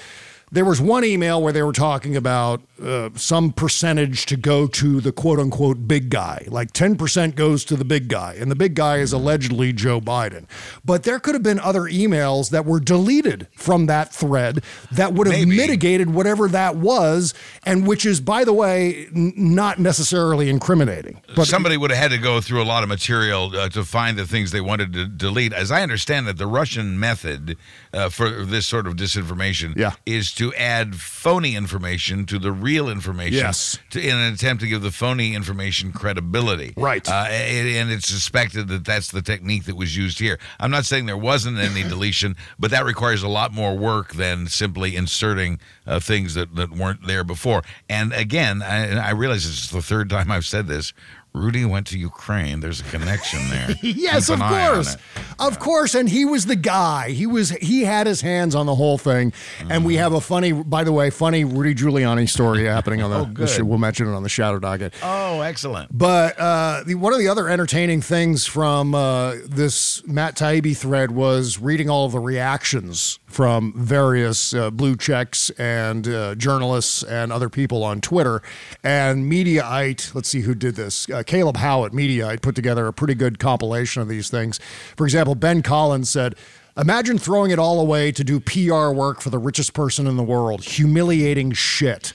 [0.50, 5.00] there was one email where they were talking about uh, some percentage to go to
[5.00, 6.44] the quote unquote big guy.
[6.48, 10.46] Like 10% goes to the big guy, and the big guy is allegedly Joe Biden.
[10.84, 15.26] But there could have been other emails that were deleted from that thread that would
[15.26, 17.34] have mitigated whatever that was,
[17.64, 21.20] and which is, by the way, n- not necessarily incriminating.
[21.34, 24.16] But somebody would have had to go through a lot of material uh, to find
[24.16, 25.52] the things they wanted to delete.
[25.52, 27.56] As I understand it, the Russian method
[27.92, 29.92] uh, for this sort of disinformation Yeah.
[30.06, 33.78] is to add phony information to the real information Yes.
[33.90, 36.74] to, in an attempt to give the phony information credibility.
[36.76, 37.06] Right.
[37.08, 40.38] Uh, and, and it's suspected that that's the technique that was used here.
[40.60, 44.46] I'm not saying there wasn't any deletion, but that requires a lot more work than
[44.48, 47.62] simply inserting uh, things that, that weren't there before.
[47.88, 50.92] And again, I, I realize this is the third time I've said this.
[51.34, 52.60] Rudy went to Ukraine.
[52.60, 53.70] There's a connection there.
[53.82, 54.96] yes, of an eye on course,
[55.38, 57.10] of course, and he was the guy.
[57.10, 59.32] He was he had his hands on the whole thing,
[59.68, 63.18] and we have a funny, by the way, funny Rudy Giuliani story happening on the.
[63.18, 63.48] Oh, good.
[63.48, 63.64] show.
[63.64, 64.94] We'll mention it on the Shadow Docket.
[65.02, 65.96] Oh, excellent.
[65.96, 71.10] But uh, the, one of the other entertaining things from uh, this Matt Taibbi thread
[71.10, 77.32] was reading all of the reactions from various uh, blue checks and uh, journalists and
[77.32, 78.40] other people on Twitter.
[78.84, 81.06] And Mediaite, let's see who did this.
[81.18, 84.60] Uh, Caleb Howe at Mediaite put together a pretty good compilation of these things.
[84.96, 86.36] For example, Ben Collins said,
[86.76, 90.22] Imagine throwing it all away to do PR work for the richest person in the
[90.22, 90.62] world.
[90.62, 92.12] Humiliating shit.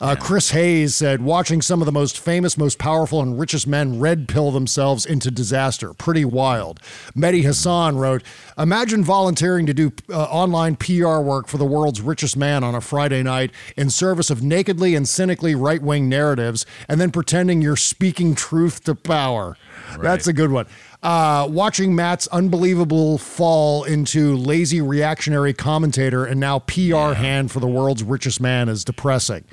[0.00, 4.00] Uh, Chris Hayes said, watching some of the most famous, most powerful, and richest men
[4.00, 5.94] red pill themselves into disaster.
[5.94, 6.80] Pretty wild.
[7.16, 8.22] Mehdi Hasan wrote,
[8.58, 12.80] Imagine volunteering to do uh, online PR work for the world's richest man on a
[12.80, 17.76] Friday night in service of nakedly and cynically right wing narratives, and then pretending you're
[17.76, 19.56] speaking truth to power.
[20.00, 20.66] That's a good one.
[21.02, 27.66] Uh, watching Matt's unbelievable fall into lazy reactionary commentator and now PR hand for the
[27.66, 29.44] world's richest man is depressing.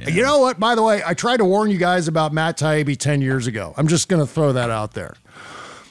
[0.00, 0.58] You know what?
[0.58, 3.74] By the way, I tried to warn you guys about Matt Taibbi 10 years ago.
[3.76, 5.14] I'm just going to throw that out there.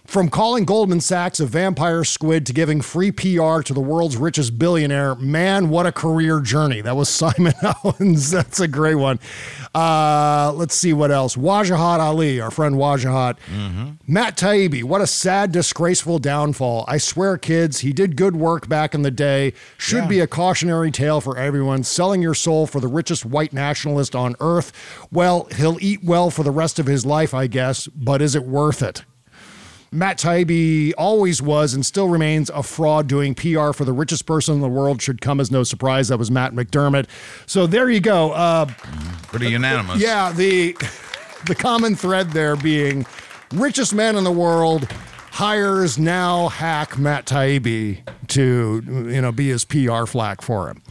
[0.06, 4.58] From calling Goldman Sachs a vampire squid to giving free PR to the world's richest
[4.58, 6.80] billionaire, man, what a career journey.
[6.82, 7.54] That was Simon
[7.84, 8.30] Owens.
[8.32, 9.20] That's a great one.
[9.74, 11.36] Uh, let's see what else.
[11.36, 13.38] Wajahat Ali, our friend Wajahat.
[14.08, 16.86] Matt Taibbi, what a sad, disgraceful downfall.
[16.88, 19.54] I swear, kids, he did good work back in the day.
[19.78, 21.84] Should be a cautionary tale for everyone.
[21.84, 24.72] Selling your soul for the richest white nationalist on earth.
[25.12, 28.44] Well, he'll eat well for the rest of his life, I guess, but is it
[28.46, 29.04] worth it?
[29.96, 34.56] Matt Taibbi always was and still remains a fraud doing PR for the richest person
[34.56, 35.02] in the world.
[35.02, 36.10] Should come as no surprise.
[36.10, 37.08] That was Matt McDermott.
[37.46, 38.32] So there you go.
[38.32, 38.66] Uh,
[39.28, 40.02] Pretty unanimous.
[40.02, 40.74] yeah, the
[41.48, 43.06] the common thread there being
[43.54, 44.88] richest man in the world
[45.32, 50.82] hires now hack Matt Taibbi to you know be his PR flack for him.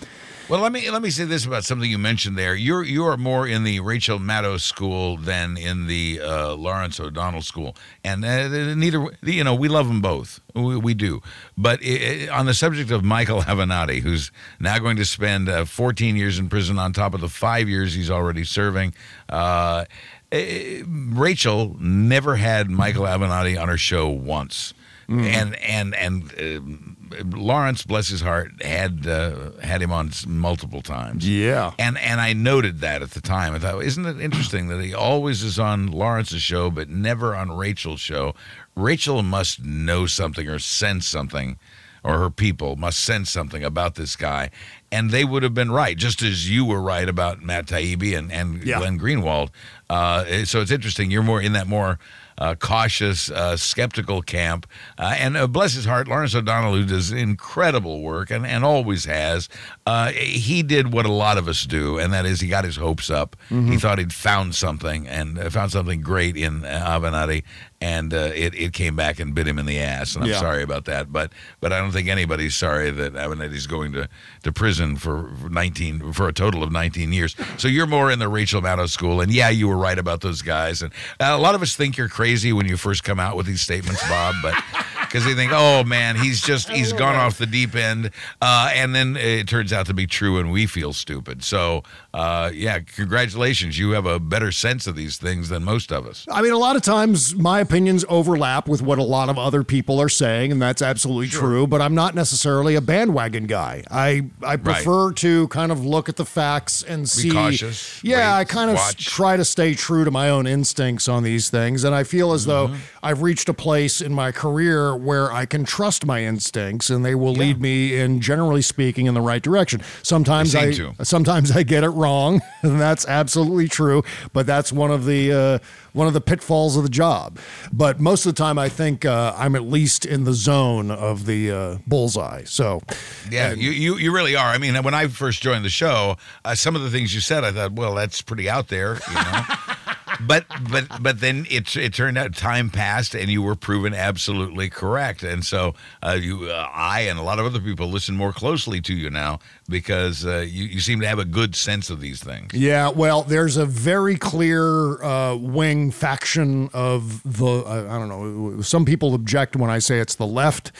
[0.46, 2.54] Well, let me let me say this about something you mentioned there.
[2.54, 7.40] You're you are more in the Rachel Maddow school than in the uh, Lawrence O'Donnell
[7.40, 7.74] school,
[8.04, 10.40] and uh, neither you know we love them both.
[10.54, 11.22] We, we do,
[11.56, 14.30] but i i on the subject of Michael Avenatti, who's
[14.60, 17.94] now going to spend uh, 14 years in prison on top of the five years
[17.94, 18.92] he's already serving.
[19.30, 19.86] Uh,
[20.30, 24.74] Rachel never had Michael Avenatti on her show once.
[25.06, 31.28] And and and uh, Lawrence, bless his heart, had uh, had him on multiple times.
[31.28, 31.72] Yeah.
[31.78, 33.54] And and I noted that at the time.
[33.54, 37.52] I thought, isn't it interesting that he always is on Lawrence's show, but never on
[37.56, 38.34] Rachel's show?
[38.76, 41.58] Rachel must know something or sense something,
[42.02, 44.50] or her people must sense something about this guy,
[44.90, 48.32] and they would have been right, just as you were right about Matt Taibbi and
[48.32, 48.78] and Yeah.
[48.78, 49.50] Glenn Greenwald.
[49.88, 51.10] Uh, so it's interesting.
[51.10, 51.98] You're more in that more.
[52.36, 54.66] Uh, cautious, uh, skeptical camp,
[54.98, 59.04] uh, and uh, bless his heart, Lawrence O'Donnell, who does incredible work and, and always
[59.04, 59.48] has.
[59.86, 62.76] Uh, he did what a lot of us do, and that is he got his
[62.76, 63.36] hopes up.
[63.48, 67.44] He thought he'd found something and uh, found something great in uh, Avenatti,
[67.84, 70.14] and uh, it it came back and bit him in the ass.
[70.14, 70.40] And I'm Yeah.
[70.40, 74.08] sorry about that, but but I don't think anybody's sorry that Avenatti's going to
[74.42, 77.36] to prison for 19 for a total of 19 years.
[77.58, 80.40] So you're more in the Rachel Maddow school, and yeah, you were right about those
[80.42, 80.80] guys.
[80.82, 83.46] And uh, a lot of us think you're crazy when you first come out with
[83.46, 84.54] these statements, Bob, but.
[85.04, 88.10] Because they think, oh man, he's just he's gone off the deep end,
[88.42, 91.44] uh, and then it turns out to be true, and we feel stupid.
[91.44, 96.04] So, uh, yeah, congratulations, you have a better sense of these things than most of
[96.08, 96.26] us.
[96.32, 99.64] I mean, a lot of times my opinions overlap with what a lot of other
[99.64, 101.66] people are saying, and that's absolutely true.
[101.66, 103.82] But I'm not necessarily a bandwagon guy.
[103.90, 107.30] I I prefer to kind of look at the facts and see.
[107.32, 109.04] cautious, Yeah, wait, I kind of watch.
[109.06, 112.46] try to stay true to my own instincts on these things, and I feel as
[112.46, 112.76] though Mm-hmm.
[113.02, 117.14] I've reached a place in my career where I can trust my instincts and they
[117.14, 119.82] will lead me in generally speaking in the right direction.
[120.02, 120.94] Sometimes I to.
[121.02, 124.02] sometimes I get it wrong, and that's absolutely true,
[124.32, 125.58] but that's one of the uh,
[125.94, 127.38] one of the pitfalls of the job.
[127.72, 131.24] But most of the time I think uh, I'm at least in the zone of
[131.24, 132.44] the uh, bullseye.
[132.44, 132.82] So
[133.30, 134.48] Yeah, you, you you really are.
[134.48, 137.44] I mean, when I first joined the show, uh, some of the things you said,
[137.44, 139.42] I thought, well, that's pretty out there, you know.
[140.20, 144.70] but but but then it it turned out time passed and you were proven absolutely
[144.70, 148.32] correct, and so uh, you uh, I and a lot of other people listen more
[148.32, 152.00] closely to you now because uh, you you seem to have a good sense of
[152.00, 152.52] these things.
[152.54, 157.46] Yeah, well, there's a very clear uh, wing faction of the.
[157.46, 158.60] Uh, I don't know.
[158.62, 160.72] Some people object when I say it's the left.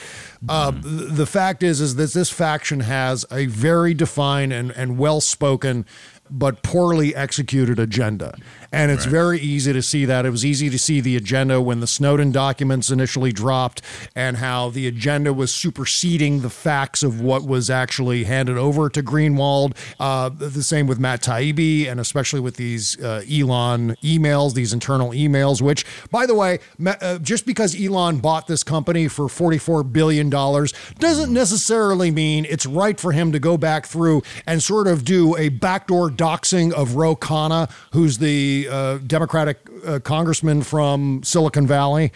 [0.49, 4.99] Uh, th- the fact is, is that this faction has a very defined and, and
[4.99, 5.87] well spoken,
[6.30, 8.37] but poorly executed agenda,
[8.75, 10.27] and it's very easy to see that.
[10.27, 13.83] It was easy to see the agenda when the Snowden documents initially dropped,
[14.14, 19.03] and how the agenda was superseding the facts of what was actually handed over to
[19.03, 19.77] Greenwald.
[20.01, 25.11] Uh, the same with Matt Taibbi, and especially with these uh, Elon emails, these internal
[25.11, 30.29] emails, which, by the way, uh, just because Elon bought this company for $44 billion
[30.29, 35.37] doesn't necessarily mean it's right for him to go back through and sort of do
[35.37, 42.12] a backdoor doxing of Ro Khanna, who's the uh, Democratic uh, congressman from Silicon Valley.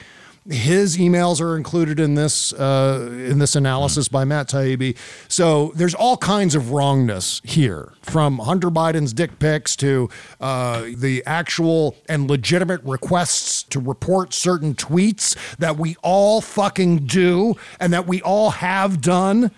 [0.51, 4.97] His emails are included in this uh, in this analysis by Matt Taibbi.
[5.29, 10.09] So there's all kinds of wrongness here, from Hunter Biden's dick pics to
[10.41, 17.55] uh, the actual and legitimate requests to report certain tweets that we all fucking do
[17.79, 19.51] and that we all have done.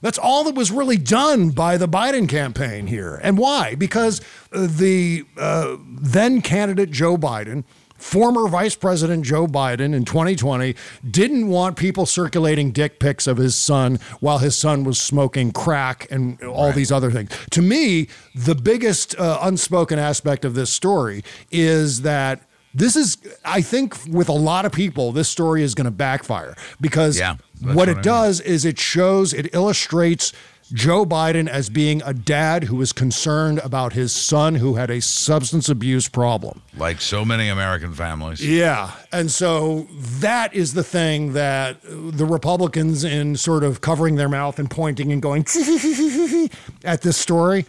[0.00, 3.20] That's all that was really done by the Biden campaign here.
[3.22, 3.74] And why?
[3.74, 4.20] Because
[4.52, 7.64] uh, the uh, then candidate Joe Biden,
[7.96, 10.74] former Vice President Joe Biden in 2020,
[11.10, 16.06] didn't want people circulating dick pics of his son while his son was smoking crack
[16.10, 17.30] and all these other things.
[17.50, 22.42] To me, the biggest uh, unspoken aspect of this story is that.
[22.74, 26.54] This is, I think, with a lot of people, this story is going to backfire
[26.80, 28.02] because Yeah, that's what it mean.
[28.02, 30.32] does is it shows, it illustrates
[30.72, 35.00] Joe Biden as being a dad who is concerned about his son who had a
[35.00, 36.60] substance abuse problem.
[36.76, 38.46] Like so many American families.
[38.46, 38.92] Yeah.
[39.10, 39.86] And so
[40.20, 45.10] that is the thing that the Republicans, in sort of covering their mouth and pointing
[45.10, 45.42] and going
[46.84, 47.64] at this story,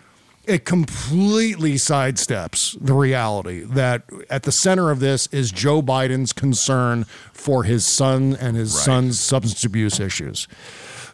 [0.50, 7.04] it completely sidesteps the reality that at the center of this is Joe Biden's concern
[7.34, 10.47] for his son and his son's substance abuse issues.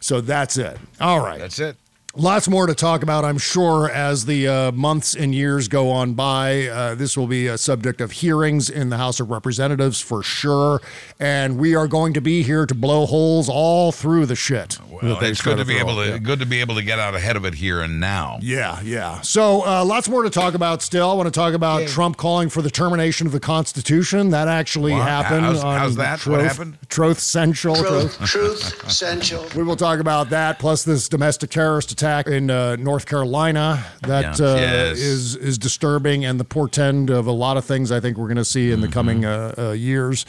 [0.00, 0.78] So that's it.
[1.00, 1.38] All right.
[1.38, 1.76] That's it.
[2.18, 6.14] Lots more to talk about, I'm sure, as the uh, months and years go on
[6.14, 6.66] by.
[6.66, 10.80] Uh, this will be a subject of hearings in the House of Representatives for sure.
[11.20, 14.78] And we are going to be here to blow holes all through the shit.
[14.90, 16.18] Well, it's good to be able to Yeah.
[16.18, 18.38] good to be able to get out ahead of it here and now.
[18.40, 19.20] Yeah, yeah.
[19.20, 21.10] So uh, lots more to talk about still.
[21.10, 24.30] I want to talk about Trump calling for the termination of the Constitution.
[24.30, 25.02] That actually Wow.
[25.02, 25.44] happened.
[25.44, 26.26] How's- on how's that?
[26.26, 26.78] What happened?
[26.88, 27.76] Truth Central.
[27.76, 29.44] Truth, truth, essential.
[29.54, 34.38] We will talk about that, plus this domestic terrorist attack in uh, North Carolina that
[34.38, 34.46] Yeah.
[34.46, 34.98] uh, Yes.
[34.98, 38.36] is is disturbing and the portend of a lot of things I think we're going
[38.36, 40.24] to see in the coming uh, uh, years.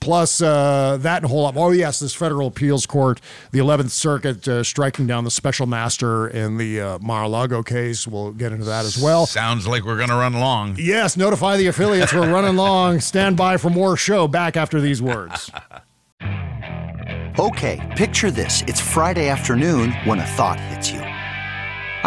[0.00, 1.54] Plus uh, that and a whole lot.
[1.56, 3.20] Oh yes, this federal appeals court,
[3.50, 8.06] the 11th Circuit, uh, striking down the special master in the uh, Mar-a-Lago case.
[8.06, 9.26] We'll get into that as well.
[9.26, 10.76] Sounds like we're going to run long.
[10.78, 12.12] Yes, notify the affiliates.
[12.12, 13.00] We're running long.
[13.00, 14.28] Stand by for more show.
[14.28, 15.50] Back after these words.
[17.40, 18.62] Okay, picture this.
[18.66, 21.00] It's Friday afternoon when a thought hits you.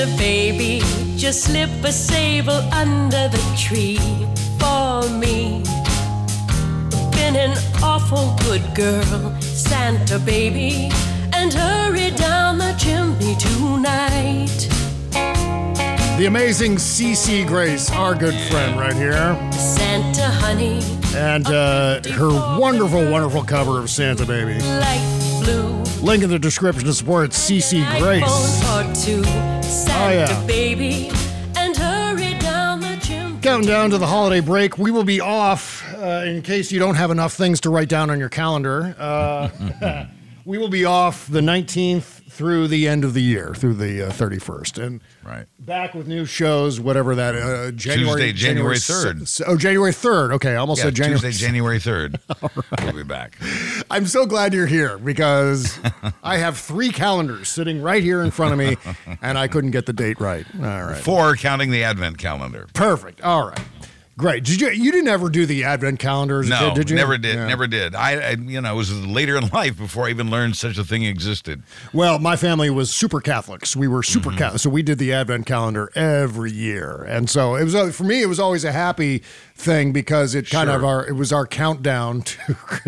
[0.00, 0.80] Santa baby,
[1.18, 3.98] Just slip a sable under the tree
[4.58, 5.62] for me.
[7.12, 10.90] Been an awful good girl, Santa baby,
[11.34, 14.68] and hurry down the chimney tonight.
[16.16, 19.12] The amazing CC Grace, our good friend right here.
[19.52, 20.80] Santa honey,
[21.14, 24.60] And uh, her wonderful, wonderful cover of Santa Baby.
[24.60, 25.82] light blue.
[26.02, 28.22] Link in the description to support CC Grace.
[28.24, 29.24] iPhone or two,
[29.62, 30.46] Santa Oh, yeah.
[30.46, 31.10] baby,
[31.56, 32.90] and hurry down the.
[33.42, 34.76] Counting down to the holiday break.
[34.78, 38.10] We will be off uh, in case you don't have enough things to write down
[38.10, 38.94] on your calendar.
[38.98, 39.48] Uh,
[40.50, 44.10] we will be off the 19th through the end of the year, through the uh,
[44.10, 44.82] 31st.
[44.84, 45.46] And Right.
[45.60, 49.42] back with new shows, whatever that uh, January Tuesday, January 3rd.
[49.46, 50.32] Oh, January 3rd.
[50.34, 51.20] Okay, I almost Yeah, said January.
[51.20, 52.18] Tuesday, January 3rd.
[52.82, 53.36] We'll be back.
[53.90, 55.78] I'm so glad you're here because
[56.24, 58.76] I have three calendars sitting right here in front of me
[59.22, 60.44] and I couldn't get the date right.
[60.56, 60.96] All right.
[60.96, 62.66] Four counting the advent calendar.
[62.74, 63.20] Perfect.
[63.20, 63.60] All right.
[64.20, 64.44] Great.
[64.44, 66.96] Did you you didn't ever do the advent calendar as a No, kid, did you?
[66.96, 67.34] never did.
[67.36, 67.46] Yeah.
[67.46, 67.94] Never did.
[67.94, 70.84] I, I, you know, it was later in life before I even learned such a
[70.84, 71.62] thing existed.
[71.92, 73.74] Well, my family was super Catholics.
[73.74, 74.12] We were Mm-hmm.
[74.12, 77.90] super Catholic, so we did the Advent calendar every year, and so it was uh,
[77.90, 78.22] for me.
[78.22, 79.22] It was always a happy
[79.54, 82.36] thing because it kind of our it was our countdown to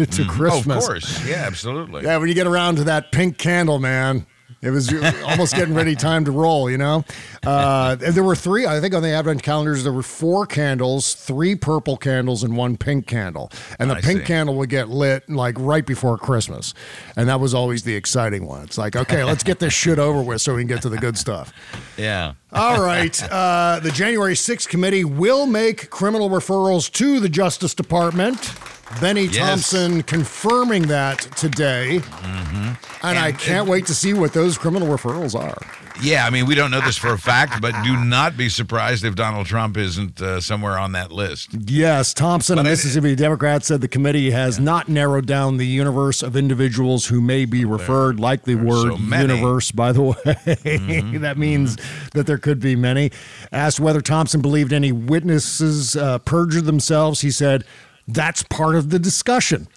[0.07, 0.85] to Oh, Christmas.
[0.85, 1.27] of course.
[1.27, 2.03] Yeah, absolutely.
[2.05, 4.27] Yeah, when you get around to that pink candle, man,
[4.63, 4.93] it was
[5.25, 7.05] almost getting ready time to roll, you know?
[7.45, 11.57] Uh, there were three, I think on the Advent calendars, there were four candles, three
[11.57, 13.51] purple candles, and one pink candle.
[13.81, 14.27] And the I pink see.
[14.27, 16.75] candle would get lit like right before Christmas.
[17.17, 18.63] And that was always the exciting one.
[18.63, 20.99] It's like, okay, let's get this shit over with so we can get to the
[20.99, 21.53] good stuff.
[21.97, 22.35] Yeah.
[22.53, 23.21] All right.
[23.31, 28.55] Uh, the January 6th committee will make criminal referrals to the Justice Department.
[29.01, 29.37] Benny Yes.
[29.37, 31.99] Thompson confirming that today.
[32.01, 33.07] Mm-hmm.
[33.07, 35.59] And, I can't wait to see what those criminal referrals are.
[36.01, 39.05] Yeah, I mean, we don't know this for a fact, but do not be surprised
[39.05, 41.51] if Donald Trump isn't uh, somewhere on that list.
[41.53, 45.67] Yes, Thompson, a But I- Mississippi Democrat, said the committee has not narrowed down the
[45.67, 48.97] universe of individuals who may be referred, like the word so.
[48.97, 49.13] Mm-hmm.
[49.15, 51.19] universe, by the way.
[51.19, 51.77] that means
[52.13, 53.11] that there could be many.
[53.51, 57.65] Asked whether Thompson believed any witnesses uh, perjured themselves, he said,
[58.09, 59.69] that's part of the discussion.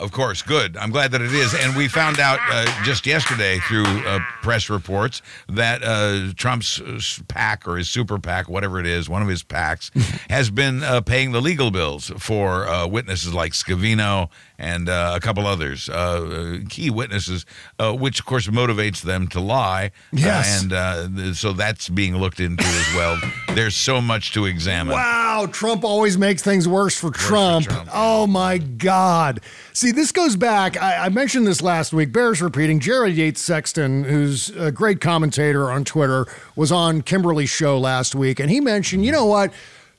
[0.00, 0.76] Of course, good.
[0.76, 1.54] I'm glad that it is.
[1.54, 7.00] And we found out uh, just yesterday through uh, press reports that uh, Trump's uh,
[7.28, 9.94] PAC or his super PAC, whatever it is, one of his PACs,
[10.30, 15.20] has been uh, paying the legal bills for uh, witnesses like Scavino and uh, a
[15.20, 17.44] couple others, uh, key witnesses,
[17.78, 19.90] uh, which of course motivates them to lie.
[20.12, 20.62] Yes.
[20.62, 23.20] And uh, so that's being looked into as well.
[23.54, 24.94] There's so much to examine.
[24.94, 27.66] Wow, Trump always makes things worse for Trump.
[27.92, 29.40] Oh my God.
[29.84, 30.80] See, this goes back.
[30.80, 32.10] I, I mentioned this last week.
[32.10, 32.80] Bears repeating.
[32.80, 36.24] Jared Yates Sexton, who's a great commentator on Twitter,
[36.56, 39.52] was on Kimberly's show last week, and he mentioned, you know what?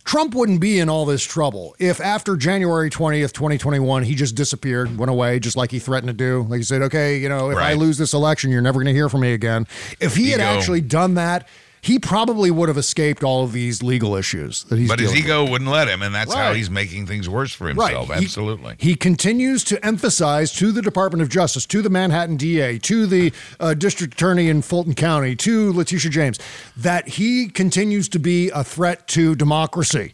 [0.04, 4.98] Trump wouldn't be in all this trouble if after January 20th, 2021, he just disappeared,
[4.98, 6.48] went away, just like he threatened to do.
[6.50, 8.94] Like he said, okay, you know, if I lose this election, you're never going to
[8.94, 9.68] hear from me again.
[10.00, 10.50] If he had Ego.
[10.50, 11.48] actually done that,
[11.86, 15.24] he probably would have escaped all of these legal issues that he's but his dealing
[15.24, 15.26] with.
[15.28, 18.08] ego wouldn't let him, and that's how he's making things worse for himself.
[18.08, 18.74] He- Absolutely.
[18.80, 23.32] He, continues to emphasize to the Department of Justice, to the Manhattan DA, to the
[23.60, 26.40] uh, district attorney in Fulton County, to Letitia James,
[26.76, 30.14] that he continues to be a threat to democracy.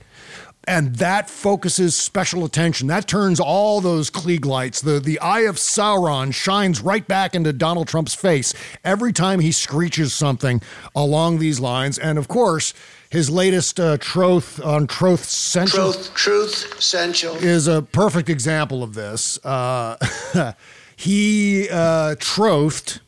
[0.66, 2.88] And that focuses special attention.
[2.88, 4.82] That turns all those Klieg lights.
[4.82, 8.54] The, the eye of Sauron shines right back into Donald Trump's face
[8.84, 10.62] every time he screeches something
[10.96, 11.98] along these lines.
[11.98, 12.76] And of course,
[13.10, 18.94] his latest uh, troth on Troth Central Truth, truth, central is a perfect example of
[18.94, 19.44] this.
[19.44, 19.98] Uh,
[20.96, 23.00] he uh, trothed.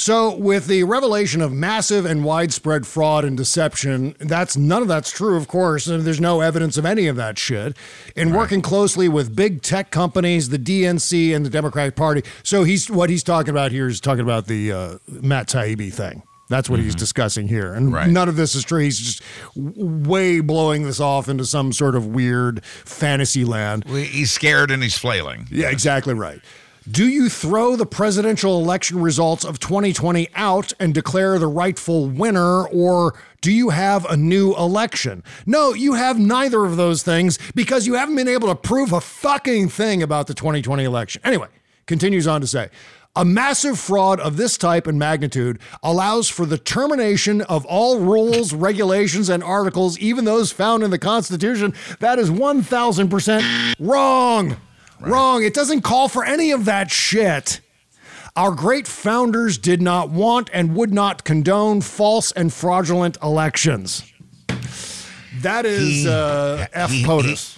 [0.00, 5.10] So, with the revelation of massive and widespread fraud and deception, that's none of that's
[5.10, 7.76] true, of course, and there's no evidence of any of that shit.
[8.16, 12.88] In working closely with big tech companies, the DNC, and the Democratic Party, so he's
[12.90, 16.22] what he's talking about here is talking about the uh, Matt Taibbi thing.
[16.48, 18.08] That's what he's discussing here, and Right.
[18.08, 18.80] none of this is true.
[18.80, 19.22] He's just
[19.54, 23.84] way blowing this off into some sort of weird fantasy land.
[23.86, 25.46] He's scared and he's flailing.
[25.50, 26.40] Yeah, exactly right.
[26.88, 32.66] Do you throw the presidential election results of 2020 out and declare the rightful winner,
[32.68, 35.22] or do you have a new election?
[35.44, 39.00] No, you have neither of those things because you haven't been able to prove a
[39.02, 41.20] fucking thing about the 2020 election.
[41.22, 41.48] Anyway,
[41.84, 42.70] continues on to say.
[43.14, 48.54] A massive fraud of this type and magnitude allows for the termination of all rules,
[48.54, 51.74] regulations, and articles, even those found in the Constitution.
[51.98, 54.56] That is 1000% wrong.
[55.00, 55.42] Wrong.
[55.42, 57.60] It doesn't call for any of that shit.
[58.36, 64.04] Our great founders did not want and would not condone false and fraudulent elections.
[65.40, 66.90] That is He- uh, F.
[66.90, 67.56] he- POTUS.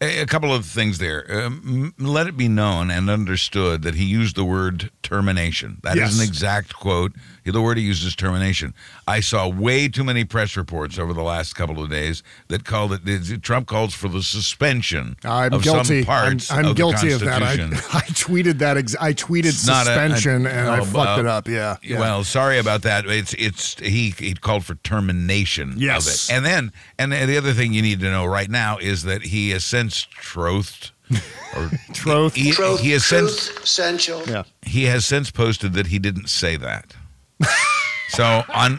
[0.00, 1.44] A a couple of things there.
[1.46, 5.78] Um, let it be known and understood that he used the word termination.
[5.82, 6.16] That is Yes.
[6.18, 7.12] an exact quote.
[7.44, 8.74] The word he used is termination.
[9.06, 12.98] I saw way too many press reports over the last couple of days that called
[13.04, 13.42] it.
[13.42, 16.00] Trump calls for the suspension I'm of guilty.
[16.02, 17.42] some parts I'm, I'm of guilty the of that.
[17.42, 17.52] I,
[17.98, 18.76] I tweeted that.
[18.76, 21.46] Ex- I tweeted It's not a- a- suspension and I oh, fucked uh, it up.
[21.48, 21.76] Yeah.
[21.82, 21.98] yeah.
[21.98, 23.06] Well, sorry about that.
[23.06, 26.06] It's it's he he called for termination Yes.
[26.06, 26.36] of it.
[26.36, 29.50] And then and the other thing you need to know right now is that he
[29.50, 30.90] has since trothed
[31.56, 32.34] or Troth.
[32.34, 34.22] he, Truth, he has since truth, essential.
[34.26, 34.44] yeah.
[34.62, 36.94] he has since posted that he didn't say that.
[38.10, 38.78] so on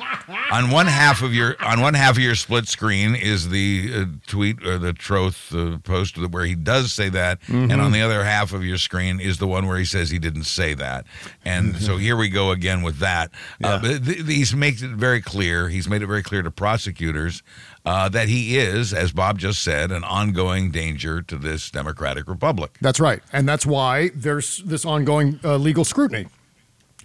[0.51, 4.05] on one half of your on one half of your split screen is the uh,
[4.27, 8.23] tweet or the troth uh, post where he does say that, and on the other
[8.23, 11.05] half of your screen is the one where he says he didn't say that.
[11.43, 13.31] And so here we go again with that.
[13.63, 15.67] Uh, but th- he's makes it very clear.
[15.69, 17.43] He's made it very clear to prosecutors
[17.85, 22.77] uh, that he is, as Bob just said, an ongoing danger to this democratic republic.
[22.81, 23.21] That's right.
[23.33, 26.27] And that's why there's this ongoing uh, legal scrutiny.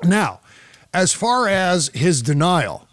[0.03, 0.41] Now,
[0.93, 2.87] as far as his denial,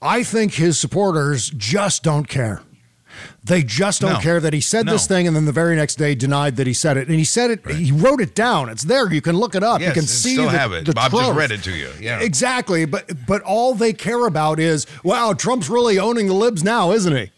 [0.00, 2.62] I think his supporters just don't care.
[3.44, 4.18] They just don't No.
[4.20, 6.72] care that he said this thing and then the very next day denied that he
[6.72, 7.08] said it.
[7.08, 8.68] And he said it, he wrote it down.
[8.68, 9.12] It's there.
[9.12, 9.80] You can look it up.
[9.80, 10.86] Yes, you can see still the, have it.
[10.86, 11.90] the Bob just read it to you.
[12.00, 12.20] Yeah.
[12.20, 12.84] Exactly.
[12.86, 17.14] But but all they care about is, wow, Trump's really owning the libs now, isn't
[17.14, 17.30] he?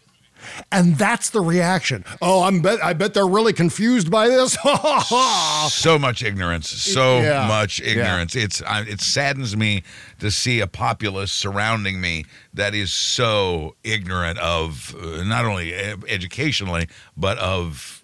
[0.71, 2.05] And that's the reaction.
[2.21, 4.57] Oh, I'm bet I bet they're really confused by this.
[5.73, 7.47] so much ignorance so Yeah.
[7.47, 7.87] much Yeah.
[7.91, 9.83] ignorance it's I, it saddens me
[10.19, 16.87] to see a populace surrounding me that is so ignorant of uh, not only educationally
[17.17, 18.03] but of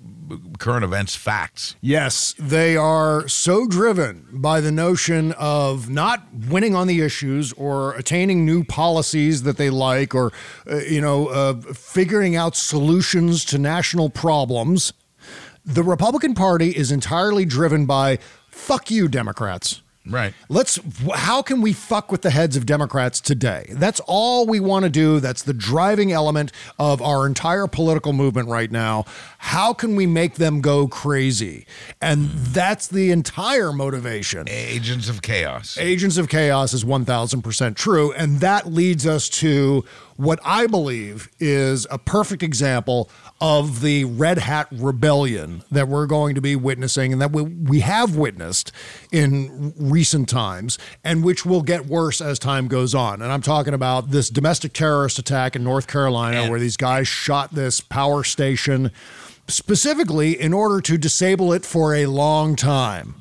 [0.60, 6.88] current events facts Yes, they are so driven by the notion of not winning on
[6.88, 10.32] the issues or attaining new policies that they like or,
[10.70, 14.94] uh, you know, uh, figuring out solutions to national problems.
[15.66, 19.82] The Republican Party is entirely driven by fuck you, Democrats.
[20.06, 20.80] Right Let's.
[21.14, 23.68] How can we fuck with the heads of Democrats today?
[23.70, 25.20] That's all we want to do.
[25.20, 29.06] That's the driving element of our entire political movement right now.
[29.38, 31.66] How can we make them go crazy?
[32.02, 34.48] And that's the entire motivation.
[34.50, 38.12] agents of chaos Agents of Chaos is 1000% true.
[38.14, 39.84] And that leads us to
[40.22, 43.10] what I believe is a perfect example
[43.40, 47.80] of the Red Hat Rebellion that we're going to be witnessing and that we, we
[47.80, 48.72] have witnessed
[49.12, 53.22] in recent times and which will get worse as time goes on.
[53.24, 57.56] And I'm talking about this domestic terrorist attack in North Carolina where these guys shot
[57.56, 58.92] this power station
[59.48, 63.16] specifically in order to disable it for a long time.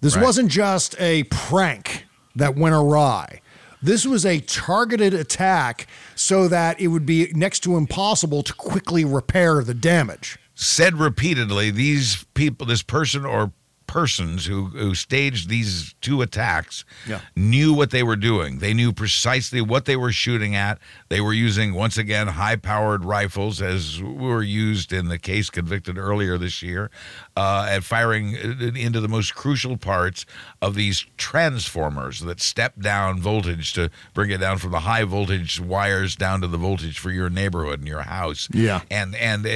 [0.00, 0.24] This Right.
[0.24, 3.40] wasn't just a prank that went awry.
[3.84, 9.04] This was a targeted attack so that it would be next to impossible to quickly
[9.04, 10.38] repair the damage.
[10.54, 13.52] said repeatedly these people this person or
[13.86, 17.20] persons who, who staged these two attacks Yeah.
[17.36, 20.78] knew what they were doing they knew precisely what they were shooting at
[21.10, 25.98] they were using once again high powered rifles as were used in the case convicted
[25.98, 26.90] earlier this year
[27.36, 28.34] uh, at firing
[28.76, 30.24] into the most crucial parts
[30.62, 35.60] of these transformers that step down voltage to bring it down from the high voltage
[35.60, 38.80] wires down to the voltage for your neighborhood and your house Yeah.
[38.90, 39.48] and and uh,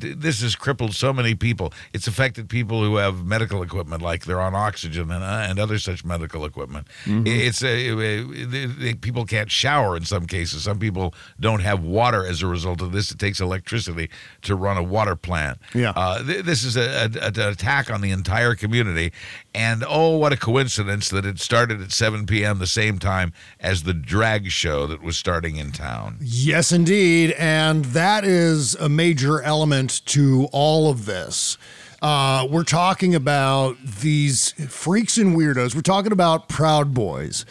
[0.00, 1.72] th- this has crippled so many people.
[1.92, 5.78] It's affected people who have medical equipment, like they're on oxygen and uh, and other
[5.78, 6.86] such medical equipment.
[7.06, 10.64] It's uh, uh, people can't shower in some cases.
[10.64, 13.10] Some people don't have water as a result of this.
[13.10, 14.10] It takes electricity
[14.42, 15.58] to run a water plant.
[15.74, 15.90] Yeah.
[15.96, 19.12] uh, th- this is a, a, an attack on the entire community.
[19.54, 22.58] And oh, what a coincidence that it started at 7 p.m.
[22.58, 26.18] the same time as the drag show that was starting in town.
[26.20, 27.32] Yes, indeed.
[27.32, 31.58] And that is a major element to all of this.
[32.02, 35.74] Uh, we're talking about these freaks and weirdos.
[35.74, 37.44] We're talking about Proud Boys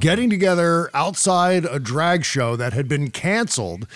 [0.00, 3.86] getting together outside a drag show that had been canceled.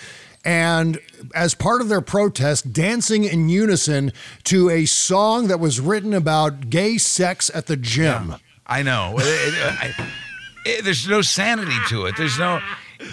[0.45, 0.99] And
[1.35, 4.11] as part of their protest, dancing in unison
[4.45, 8.35] to a song that was written about gay sex at the gym.
[8.67, 9.15] I know.
[9.19, 10.11] It- it- I-
[10.65, 12.15] it- there's no sanity to it.
[12.17, 12.61] There's no.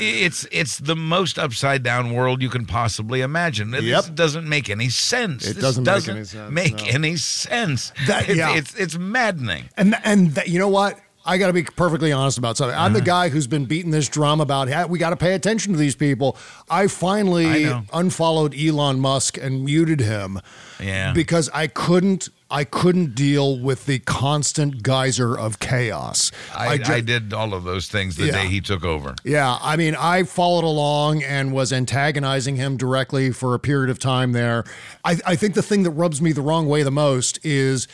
[0.00, 3.70] It's it's the most upside down world you can possibly imagine.
[3.70, 4.16] This Yep.
[4.16, 5.46] doesn't make any sense.
[5.46, 6.84] It This doesn't make any sense, make no.
[6.88, 7.92] any sense.
[8.08, 8.56] That- it's, yeah.
[8.56, 9.68] it's it's maddening.
[9.76, 10.98] And and that, you know what?
[11.26, 12.76] I got to be perfectly honest about something.
[12.78, 13.04] I'm the Uh-huh.
[13.06, 15.96] guy who's been beating this drum about "Hey, we got to pay attention to these
[15.96, 16.36] people.
[16.70, 20.40] I finally I unfollowed Elon Musk and muted him
[20.80, 21.12] Yeah.
[21.12, 26.30] because I couldn't I couldn't deal with the constant geyser of chaos.
[26.54, 28.32] I, I, ju- did all of those things the Yeah.
[28.44, 29.16] day he took over.
[29.24, 33.98] yeah, I mean, I followed along and was antagonizing him directly for a period of
[33.98, 34.62] time there.
[35.04, 37.88] I, I think the thing that rubs me the wrong way the most is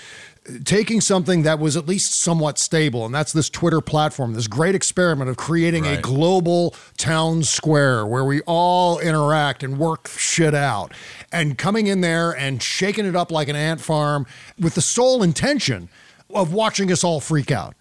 [0.64, 4.74] taking something that was at least somewhat stable, and that's this Twitter platform, this great
[4.74, 10.92] experiment of creating a global town square where we all interact and work shit out,
[11.30, 14.26] and coming in there and shaking it up like an ant farm
[14.58, 15.88] with the sole intention
[16.34, 17.74] of watching us all freak out.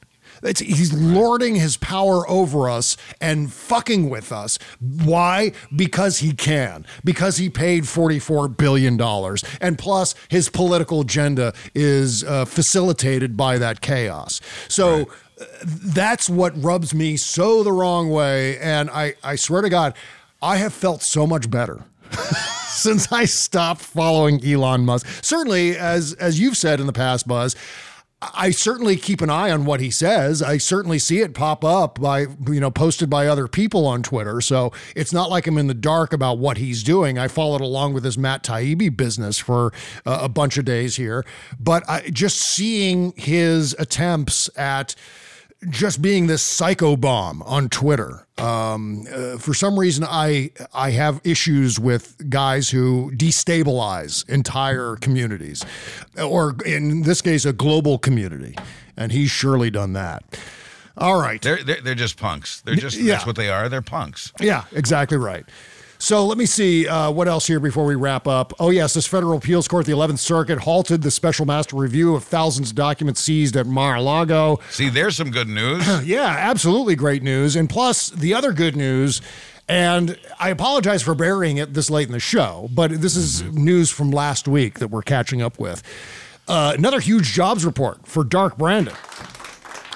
[0.43, 4.57] It's, he's lording his power over us and fucking with us.
[4.79, 5.51] Why?
[5.75, 6.85] Because he can.
[7.03, 8.99] Because he paid $44 billion.
[9.61, 14.41] And plus, his political agenda is uh, facilitated by that chaos.
[14.67, 15.09] So
[15.39, 18.57] uh, that's what rubs me so the wrong way.
[18.59, 19.95] And I, I swear to God,
[20.41, 21.83] I have felt so much better.
[22.71, 27.55] Since I stopped following Elon Musk, certainly as as you've said in the past, Buzz,
[28.21, 30.43] I certainly keep an eye on what he says.
[30.43, 34.41] I certainly see it pop up by, you know, posted by other people on Twitter.
[34.41, 37.17] So it's not like I'm in the dark about what he's doing.
[37.17, 39.73] I followed along with his Matt Taibbi business for
[40.05, 41.25] uh, a bunch of days here.
[41.59, 44.93] But I, just seeing his attempts at
[45.69, 48.25] just being this psycho bomb on Twitter.
[48.37, 55.63] Um, uh, for some reason, I I have issues with guys who destabilize entire communities,
[56.17, 58.55] or in this case, a global community,
[58.97, 60.23] and he's surely done that.
[60.97, 61.41] All right.
[61.41, 62.61] They're, they're they're just punks.
[62.61, 63.13] They're just Yeah.
[63.13, 63.69] that's what they are.
[63.69, 64.33] They're punks.
[64.39, 65.45] Yeah, exactly right.
[66.01, 68.53] So let me see uh, what else here before we wrap up.
[68.59, 72.23] Oh, yes, this federal appeals court, the 11th Circuit, halted the special master review of
[72.23, 74.59] thousands of documents seized at Mar a Lago.
[74.71, 75.87] See, there's some good news.
[76.03, 77.55] yeah, absolutely great news.
[77.55, 79.21] And plus, the other good news,
[79.69, 83.91] and I apologize for burying it this late in the show, but this is news
[83.91, 85.83] from last week that we're catching up with.
[86.47, 88.95] Uh, another huge jobs report for Dark Brandon.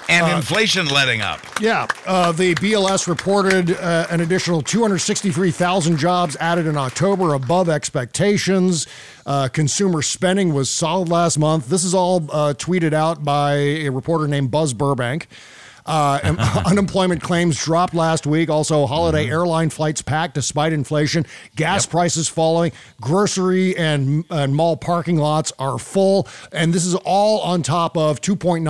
[0.08, 1.40] And inflation letting up.
[1.60, 8.86] Yeah, uh, the BLS reported uh, an additional 263,000 jobs added in October, above expectations.
[9.24, 11.68] Uh, consumer spending was solid last month.
[11.68, 15.26] This is all uh, tweeted out by a reporter named Buzz Burbank.
[15.86, 18.50] Uh, unemployment claims dropped last week.
[18.50, 21.24] Also, holiday airline flights packed despite inflation.
[21.54, 22.72] Gas prices falling.
[23.00, 26.28] Grocery and, and mall parking lots are full.
[26.52, 28.62] And this is all on top of 2.9%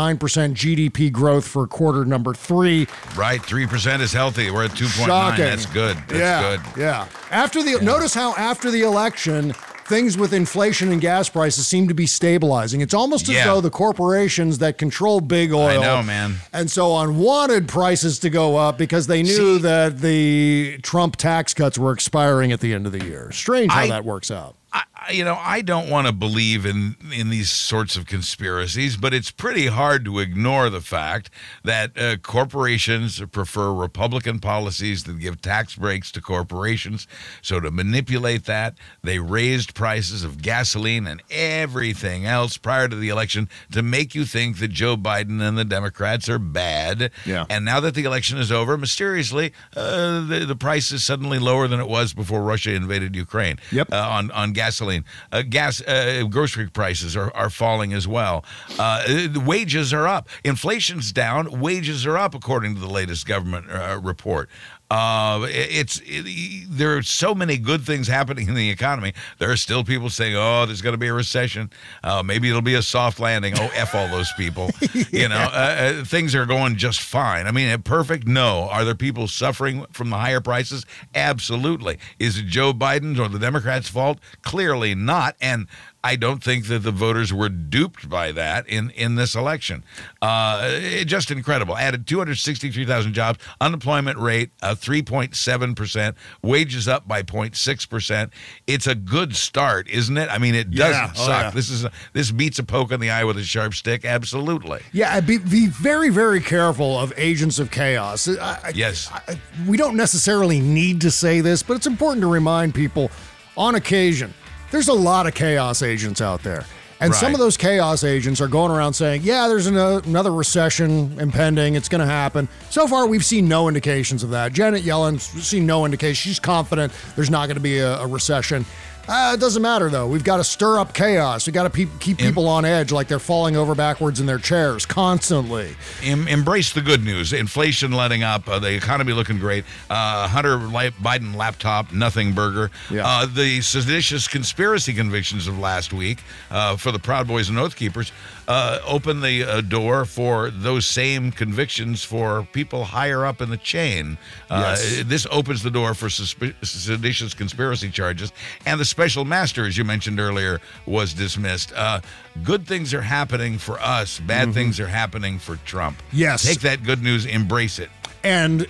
[0.54, 2.86] GDP growth for quarter number three.
[3.16, 4.50] Right, three percent is healthy.
[4.50, 5.32] We're at two point nine.
[5.32, 5.44] Shocking.
[5.44, 5.96] That's good.
[6.08, 6.80] That's yeah, good.
[6.80, 7.08] Yeah.
[7.30, 9.54] After the notice how after the election
[9.86, 12.80] things with inflation and gas prices seem to be stabilizing.
[12.80, 13.44] It's almost as Yeah.
[13.46, 16.36] though the corporations that control big oil know, man.
[16.52, 21.54] and so on wanted prices to go up because they knew that the Trump tax
[21.54, 23.30] cuts were expiring at the end of the year.
[23.32, 24.54] Strange how I- that works out.
[24.72, 29.14] I, you know, I don't want to believe in in these sorts of conspiracies, but
[29.14, 31.30] it's pretty hard to ignore the fact
[31.64, 37.06] that uh, corporations prefer Republican policies that give tax breaks to corporations.
[37.42, 43.08] So to manipulate that, they raised prices of gasoline and everything else prior to the
[43.08, 47.10] election to make you think that Joe Biden and the Democrats are bad.
[47.24, 47.44] Yeah.
[47.48, 51.68] And now that the election is over, mysteriously, uh, the, the price is suddenly lower
[51.68, 53.58] than it was before Russia invaded Ukraine.
[53.70, 53.92] Yep.
[53.92, 54.85] Uh, on on gasoline,
[55.32, 58.44] uh, gas, uh, grocery prices are, are falling as well.
[58.78, 60.28] Uh, wages are up.
[60.44, 61.60] Inflation's down.
[61.60, 64.48] Wages are up, according to the latest government uh, report.
[64.90, 69.12] Uh, it's it, there are so many good things happening in the economy.
[69.38, 71.70] There are still people saying, "Oh, there's going to be a recession.
[72.04, 74.70] Uh, maybe it'll be a soft landing." Oh, f all those people.
[75.10, 77.46] You know, uh, uh, things are going just fine.
[77.46, 78.26] I mean, perfect?
[78.26, 78.68] No.
[78.70, 80.84] Are there people suffering from the higher prices?
[81.14, 81.98] Absolutely.
[82.18, 84.18] Is it Joe Biden's or the Democrats' fault?
[84.42, 85.36] Clearly not.
[85.40, 85.68] And
[86.06, 89.82] I don't think that the voters were duped by that in, in this election.
[90.22, 91.76] Uh, it- just incredible.
[91.76, 98.30] Added 263,000 jobs, unemployment rate uh, 3.7%, wages up by 0.6%.
[98.68, 100.28] It's a good start, isn't it?
[100.30, 101.12] I mean, it doesn't Yeah.
[101.16, 101.42] Oh, suck.
[101.42, 101.50] yeah.
[101.50, 104.04] This is a, this beats a poke in the eye with a sharp stick.
[104.04, 104.82] Absolutely.
[104.92, 108.28] Yeah, be, be very, very careful of agents of chaos.
[108.28, 109.10] I, I- Yes.
[109.12, 113.10] I- we don't necessarily need to say this, but it's important to remind people
[113.56, 114.32] on occasion
[114.70, 116.64] there's a lot of chaos agents out there.
[116.98, 120.32] And some of those chaos agents are going around saying, yeah, there's an, uh, another
[120.32, 121.74] recession impending.
[121.74, 122.48] It's going to happen.
[122.70, 124.54] So far, we've seen no indications of that.
[124.54, 126.30] Janet Yellen's seen no indication.
[126.30, 128.64] She's confident there's not going to be a, a recession.
[129.08, 130.06] Uh, it doesn't matter though.
[130.08, 131.46] We've got to stir up chaos.
[131.46, 134.38] We got to pe- keep people on edge, like they're falling over backwards in their
[134.38, 135.76] chairs constantly.
[136.02, 137.32] Em- embrace the good news.
[137.32, 138.48] Inflation letting up.
[138.48, 139.64] Uh, the economy looking great.
[139.88, 142.70] Uh, Hunter Biden laptop, nothing burger.
[142.90, 143.06] Yeah.
[143.06, 146.18] Uh, the seditious conspiracy convictions of last week
[146.50, 148.10] uh, for the Proud Boys and Oath Keepers
[148.48, 153.56] uh, open the uh, door for those same convictions for people higher up in the
[153.56, 154.18] chain.
[154.50, 155.02] Uh, Yes.
[155.06, 158.32] This opens the door for suspi- seditious conspiracy charges.
[158.64, 161.70] And the special master, as you mentioned earlier, was dismissed.
[161.76, 162.00] Uh,
[162.42, 165.98] good things are happening for us, bad things are happening for Trump.
[165.98, 166.16] Mm-hmm.
[166.16, 166.42] Yes.
[166.46, 167.90] Take that good news, embrace it.
[168.24, 168.62] And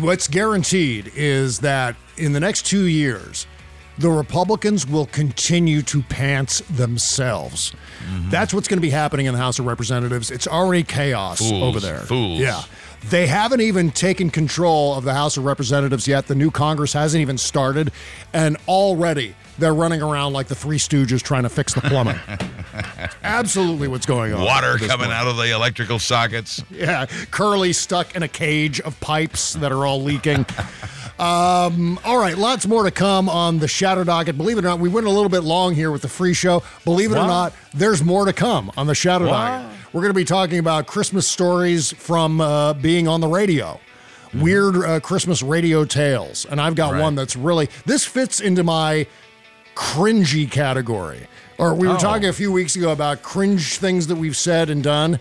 [0.00, 3.46] what's guaranteed is that in the next two years,
[3.96, 7.72] the Republicans will continue to pants themselves.
[8.04, 8.28] Mm-hmm.
[8.28, 10.30] That's what's going to be happening in the House of Representatives.
[10.30, 12.00] It's already chaos Fools, over there.
[12.00, 12.38] fools.
[12.38, 12.60] Yeah.
[13.08, 16.26] They haven't even taken control of the House of Representatives yet.
[16.26, 17.92] The new Congress hasn't even started.
[18.34, 22.18] And already they're running around like the Three Stooges trying to fix the plumbing.
[23.22, 24.42] Absolutely what's going on.
[24.42, 25.12] Water coming point.
[25.12, 26.62] out of the electrical sockets.
[26.70, 30.44] Yeah, Curly stuck in a cage of pipes that are all leaking.
[31.18, 34.36] Um, all right, lots more to come on the Shadow Docket.
[34.38, 36.62] Believe it or not, we went a little bit long here with the free show.
[36.84, 39.32] Believe it or not, there's more to come on the Shadow What?
[39.32, 39.76] Docket.
[39.92, 43.80] We're going to be talking about Christmas stories from uh, being on the radio.
[44.32, 46.46] Weird uh, Christmas radio tales.
[46.46, 47.00] And I've got Right.
[47.02, 49.06] one that's really, this fits into my
[49.80, 51.26] cringy category.
[51.56, 51.98] Or we were Oh.
[51.98, 55.18] talking a few weeks ago about cringe things that we've said and done.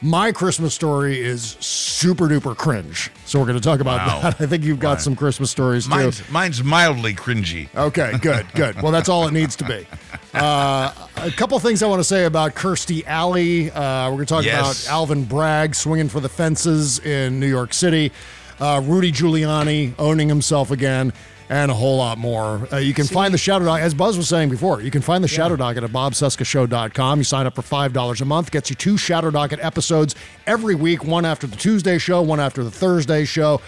[0.00, 3.10] My Christmas story is super duper cringe.
[3.26, 4.20] So we're going to talk about Wow.
[4.22, 4.40] that.
[4.40, 5.90] I think you've got some Christmas stories too.
[5.90, 7.68] Mine's, mine's mildly cringy.
[7.76, 8.80] Okay, good, good.
[8.80, 9.86] Well, that's all it needs to be.
[10.34, 13.70] Uh, a couple things I want to say about Kirstie Alley.
[13.72, 14.84] Uh, we're going to talk Yes.
[14.84, 18.12] about Alvin Bragg swinging for the fences in New York City,
[18.60, 21.14] uh, Rudy Giuliani owning himself again,
[21.48, 22.68] and a whole lot more.
[22.72, 25.22] Uh, you can find the Shadow Dog, as Buzz was saying before, you can find
[25.24, 27.18] the Shadow Docket at bobcescashow.com.
[27.18, 30.14] You sign up for $5 a month, gets you two Shadow Docket episodes
[30.46, 33.60] every week, one after the Tuesday show, one after the Thursday show.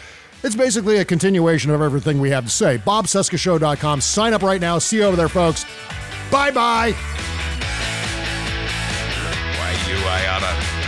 [0.43, 2.79] It's basically a continuation of everything we have to say.
[2.79, 4.01] BobCescashow.com.
[4.01, 4.79] Sign up right now.
[4.79, 5.65] See you over there, folks.
[6.31, 6.93] Bye bye.
[9.57, 10.80] Why you, I oughta.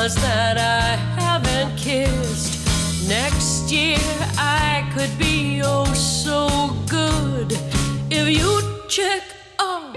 [0.00, 3.06] ones that I haven't kissed.
[3.06, 3.98] Next year
[4.38, 6.48] I could be oh so
[6.88, 7.52] good
[8.10, 8.50] if you
[8.88, 9.22] check
[9.58, 9.94] off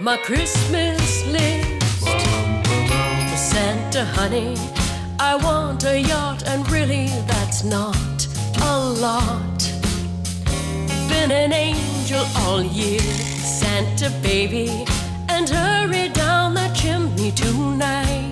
[0.00, 2.06] my Christmas list.
[3.50, 4.56] Santa, honey,
[5.20, 8.18] I want a yacht, and really that's not
[8.62, 8.74] a
[9.04, 9.60] lot.
[11.08, 13.08] Been an angel all year,
[13.60, 14.68] Santa baby,
[15.28, 18.25] and hurry down the chimney tonight.